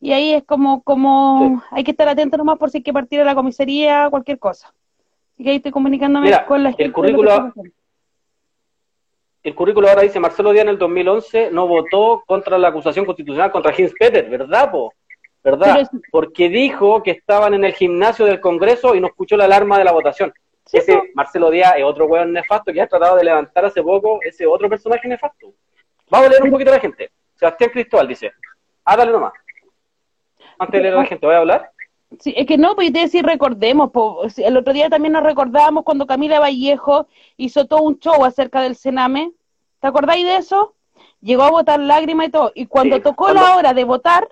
[0.00, 3.20] Y ahí es como, como hay que estar atento nomás por si hay que partir
[3.20, 4.72] a la comisaría, cualquier cosa.
[5.34, 6.84] Así que ahí estoy comunicándome Mira, con la el gente.
[6.84, 7.52] que currículo-.
[9.42, 13.52] El currículo ahora dice, Marcelo Díaz en el 2011 no votó contra la acusación constitucional
[13.52, 14.90] contra Jens Peter, ¿verdad, po?
[15.46, 15.80] ¿Verdad?
[15.80, 19.78] Es- Porque dijo que estaban en el gimnasio del Congreso y no escuchó la alarma
[19.78, 20.34] de la votación.
[20.64, 21.00] Sí, ese.
[21.14, 24.68] Marcelo Díaz es otro weón nefasto que ha tratado de levantar hace poco ese otro
[24.68, 25.52] personaje nefasto.
[26.10, 27.10] Vamos a leer un poquito a la gente.
[27.36, 28.32] Sebastián Cristóbal dice,
[28.84, 29.32] dale nomás.
[30.58, 31.70] Antes de leer a la gente, ¿voy a hablar?
[32.18, 35.84] Sí, es que no, pues te decir, recordemos, po, el otro día también nos recordábamos
[35.84, 39.30] cuando Camila Vallejo hizo todo un show acerca del Sename.
[39.80, 40.74] ¿Te acordáis de eso?
[41.20, 42.50] Llegó a votar lágrimas y todo.
[42.54, 44.28] Y cuando Sí, tocó cuando- la hora de votar,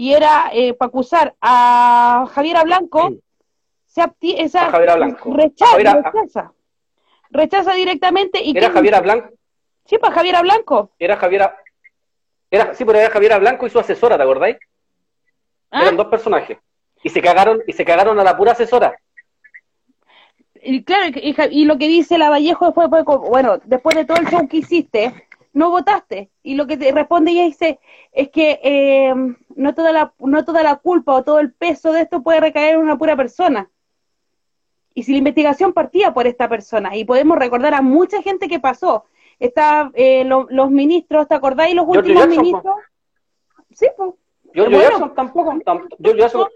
[0.00, 3.12] y era eh, para acusar a Javiera Blanco,
[3.84, 5.34] se absti- esa, A Javiera Blanco.
[5.36, 6.52] rechaza, Javiera- rechaza.
[7.28, 8.42] Rechaza directamente.
[8.42, 9.28] y Era ¿quién- Javiera Blanco,
[9.84, 10.90] Sí, para Javiera Blanco.
[10.98, 11.54] era Javiera,
[12.50, 14.56] era, sí, pero era Javiera Blanco y su asesora, ¿te acordáis?
[15.70, 15.82] ¿Ah?
[15.82, 16.56] Eran dos personajes.
[17.02, 18.96] Y se cagaron, y se cagaron a la pura asesora.
[20.62, 21.10] Y claro,
[21.50, 24.58] y, lo que dice la Vallejo fue como, bueno, después de todo el show que
[24.58, 26.30] hiciste, no votaste.
[26.42, 27.80] Y lo que te responde ella dice
[28.12, 29.14] es que eh,
[29.56, 32.74] no, toda la, no toda la culpa o todo el peso de esto puede recaer
[32.74, 33.70] en una pura persona.
[34.94, 38.58] Y si la investigación partía por esta persona, y podemos recordar a mucha gente que
[38.58, 39.04] pasó,
[39.38, 42.74] está eh, lo- los ministros, ¿te acordáis los últimos Jackson, ministros?
[43.72, 44.10] Sí, pues.
[44.52, 44.90] Giorgio Bueno.
[44.90, 45.52] Jackson tampoco.
[46.00, 46.48] Jackson.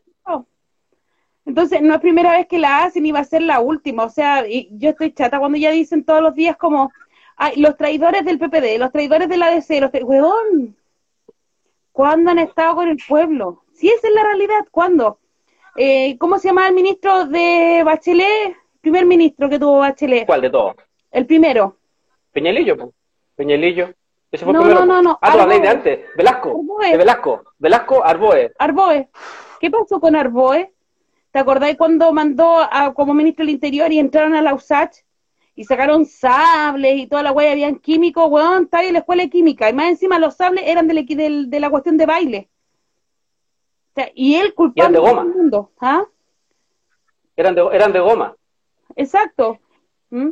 [1.46, 4.04] Entonces, no es primera vez que la hacen y va a ser la última.
[4.04, 6.90] O sea, y yo estoy chata cuando ya dicen todos los días como,
[7.36, 10.76] ay, los traidores del PPD, los traidores de la DC, los tra- huevón,
[11.92, 13.62] ¿cuándo han estado con el pueblo?
[13.72, 15.18] Si esa es la realidad, ¿cuándo?
[15.76, 18.56] Eh, ¿Cómo se llama el ministro de Bachelet?
[18.80, 20.26] Primer ministro que tuvo Bachelet.
[20.26, 20.74] ¿cuál de todos?
[21.10, 21.76] El primero.
[22.32, 22.92] Peñalillo, po.
[23.34, 23.90] Peñalillo.
[24.30, 24.86] Ese fue No, el primero.
[24.86, 26.00] no, no, no, Ah, habláis de antes.
[26.16, 26.50] Velasco.
[26.50, 26.90] Arboe.
[26.90, 27.42] De Velasco.
[27.58, 28.52] Velasco Arboe.
[28.58, 29.08] Arboe.
[29.60, 30.72] ¿Qué pasó con Arboe?
[31.30, 35.03] ¿Te acordáis cuando mandó a, como ministro del Interior y entraron a la USACH
[35.56, 39.30] y sacaron sables y toda la wea, habían químicos, weón, estaba en la escuela de
[39.30, 42.48] química y más encima los sables eran del del- de la cuestión de baile.
[43.90, 45.70] O sea, y él culpando a todo el mundo.
[45.80, 46.04] ¿Ah?
[47.36, 48.34] Eran de, eran de goma.
[48.96, 49.58] Exacto.
[50.10, 50.30] ¿Mm?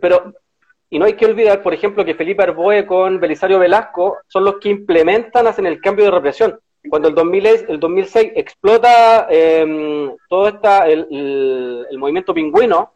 [0.00, 0.32] Pero,
[0.88, 4.56] y no hay que olvidar, por ejemplo, que Felipe Arboe con Belisario Velasco son los
[4.58, 6.58] que implementan, hacen el cambio de represión.
[6.88, 12.93] Cuando el, 2000 es- el 2006 explota eh, todo esta, el, el- el movimiento pingüino,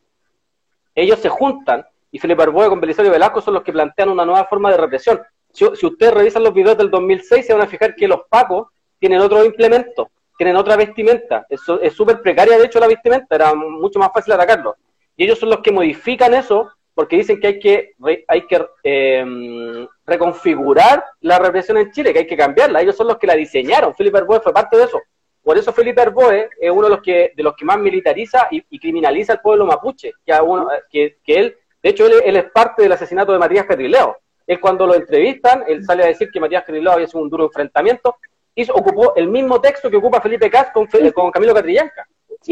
[1.03, 4.45] ellos se juntan y Felipe Arboe con Belisario Velasco son los que plantean una nueva
[4.47, 5.21] forma de represión.
[5.53, 8.69] Si, ustedes revisan los videos del 2006, se van a fijar que los pacos
[8.99, 11.47] tienen otro implemento, tienen otra vestimenta.
[11.49, 14.77] Es súper precaria, de hecho, la vestimenta, era mucho más fácil atacarlo.
[15.17, 17.95] Y ellos son los que modifican eso porque dicen que hay que,
[18.27, 22.81] hay que eh, reconfigurar la represión en Chile, que hay que cambiarla.
[22.81, 23.95] Ellos son los que la diseñaron.
[23.95, 25.01] Felipe Arboe fue parte de eso.
[25.49, 28.79] Por eso Felipe Arboe es uno de los que, de los que más militariza y,
[28.79, 32.93] criminaliza al pueblo mapuche, que, uno, que, que él, de hecho, él, es parte del
[32.93, 34.19] asesinato de Matías Catrileo.
[34.47, 37.45] Él cuando lo entrevistan, él sale a decir que Matías Catrileo había sido un duro
[37.45, 38.17] enfrentamiento,
[38.55, 42.07] y ocupó el mismo texto que ocupa Felipe Cas con, con Camilo Catrillanca.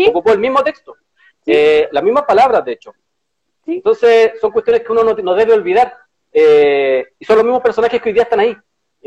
[0.09, 0.97] Ocupó el mismo texto.
[1.45, 2.95] Eh, las mismas palabras, de hecho.
[3.67, 5.95] Entonces, son cuestiones que uno no, debe olvidar.
[6.33, 8.57] Eh, y son los mismos personajes que hoy día están ahí.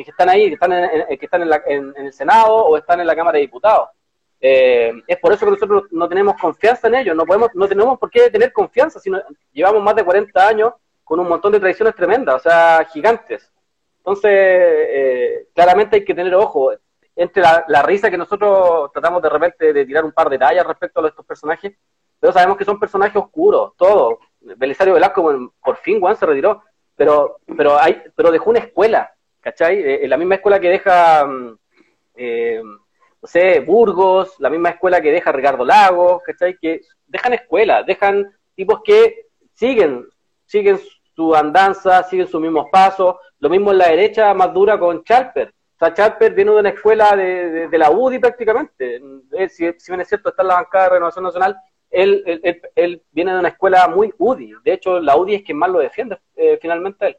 [0.04, 3.16] Que están ahí, que están en, que están en, el Senado o están en la
[3.16, 3.90] Cámara de Diputados.
[4.42, 7.16] Eh, es por eso que nosotros no tenemos confianza en ellos.
[7.16, 9.22] No, podemos, no tenemos por qué tener confianza, sino
[9.52, 10.74] llevamos más de 40 años
[11.04, 13.52] con un montón de tradiciones tremendas, o sea, gigantes.
[13.98, 16.72] Entonces, claramente hay que tener ojo
[17.20, 21.04] entre la, risa que nosotros tratamos de repente de tirar un par de tallas respecto
[21.04, 21.74] a estos personajes,
[22.18, 24.20] pero sabemos que son personajes oscuros, todos.
[24.40, 26.64] Belisario Velasco por fin Juan se retiró,
[26.96, 29.80] pero, pero, hay, pero dejó una escuela, ¿cachai?
[29.80, 31.58] Eh, la misma escuela que deja, mm,
[32.16, 36.58] eh, no sé, Burgos, la misma escuela que deja Ricardo Lagos, ¿cachai?
[36.58, 40.08] Que dejan escuela, dejan tipos que siguen,
[40.46, 40.80] siguen
[41.16, 45.54] su andanza, siguen sus mismos pasos, lo mismo en la derecha más dura con Chalper,
[45.96, 49.02] sea, viene de una escuela de, la UDI prácticamente.
[49.50, 51.58] si, bien es cierto, está en la bancada de Renovación Nacional,
[51.90, 54.54] él, viene de una escuela muy UDI.
[54.64, 57.18] De hecho, la UDI es quien más lo defiende eh, finalmente él.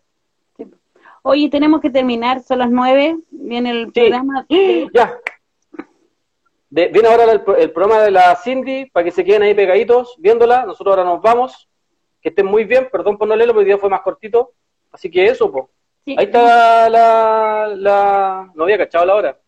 [1.22, 4.46] Oye, tenemos que terminar, son las nueve, viene el programa.
[4.94, 5.18] Ya.
[6.70, 10.64] viene ahora el, programa de la Cindy, para que se queden ahí pegaditos viéndola.
[10.64, 11.68] Nosotros ahora nos vamos.
[12.22, 14.52] Que estén muy bien, perdón por no leerlo, porque el video fue más cortito.
[14.92, 15.64] Así que eso, pues.
[16.06, 19.40] Ahí está la, la, No había cachado la hora.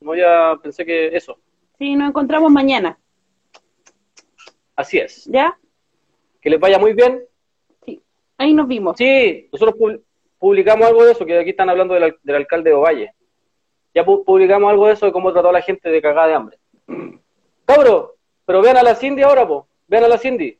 [0.00, 0.58] No había...
[0.62, 1.38] Pensé que eso.
[1.78, 2.98] Sí, nos encontramos mañana.
[4.76, 5.24] Así es.
[5.26, 5.58] ¿Ya?
[6.40, 7.22] Que les vaya muy bien.
[7.84, 8.02] Sí,
[8.38, 8.96] ahí nos vimos.
[8.96, 10.00] Sí, nosotros
[10.40, 13.14] publicamos algo de eso, que aquí están hablando del, alcalde de Ovalle.
[13.94, 16.58] Ya publicamos algo de eso de cómo trató a la gente de cagada de hambre.
[17.66, 19.68] Cabro, pero vean a la Cindy ahora, po.
[19.86, 20.58] Vean a la Cindy.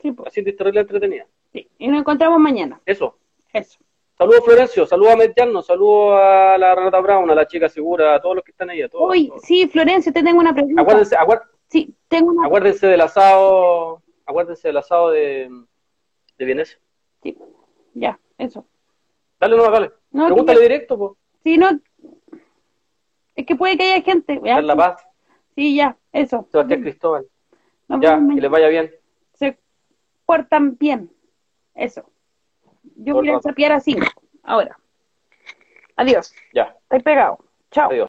[0.00, 1.26] Sí, La Cindy es terrible entretenida.
[1.52, 2.80] Sí, y nos encontramos mañana.
[2.84, 3.16] Eso.
[3.52, 3.78] Eso.
[4.18, 8.20] Saludos Florencio, saludos a Mediano, saludos a la Renata Brown, a la chica segura, a
[8.20, 8.82] todos los que están ahí.
[8.82, 10.82] A todos, Uy, sí, Florencio, te tengo una pregunta.
[10.82, 11.16] Acuérdense,
[11.68, 12.46] sí, tengo una...
[12.46, 15.50] acuérdense del asado, acuérdense del asado de,
[16.38, 16.78] de Vienes.
[17.22, 17.36] Sí,
[17.94, 18.66] ya, eso.
[19.42, 19.90] Dale, no, dale.
[20.12, 21.16] Pregúntale directo, po.
[21.42, 21.68] Sí, no.
[23.34, 24.40] Es que puede que haya gente.
[24.40, 25.04] En La Paz.
[25.56, 26.46] Sí, ya, eso.
[26.52, 27.26] Sebastián Cristóbal.
[28.00, 28.94] ya, que les vaya bien.
[29.32, 29.58] Se
[30.24, 31.10] portan bien.
[31.74, 32.04] Eso.
[32.94, 33.96] Yo voy a sapiar así.
[34.44, 34.78] Ahora.
[35.96, 36.32] Adiós.
[36.54, 36.76] Ya.
[36.82, 37.38] Estoy pegado.
[37.72, 37.90] Chao.
[37.90, 38.00] Adiós.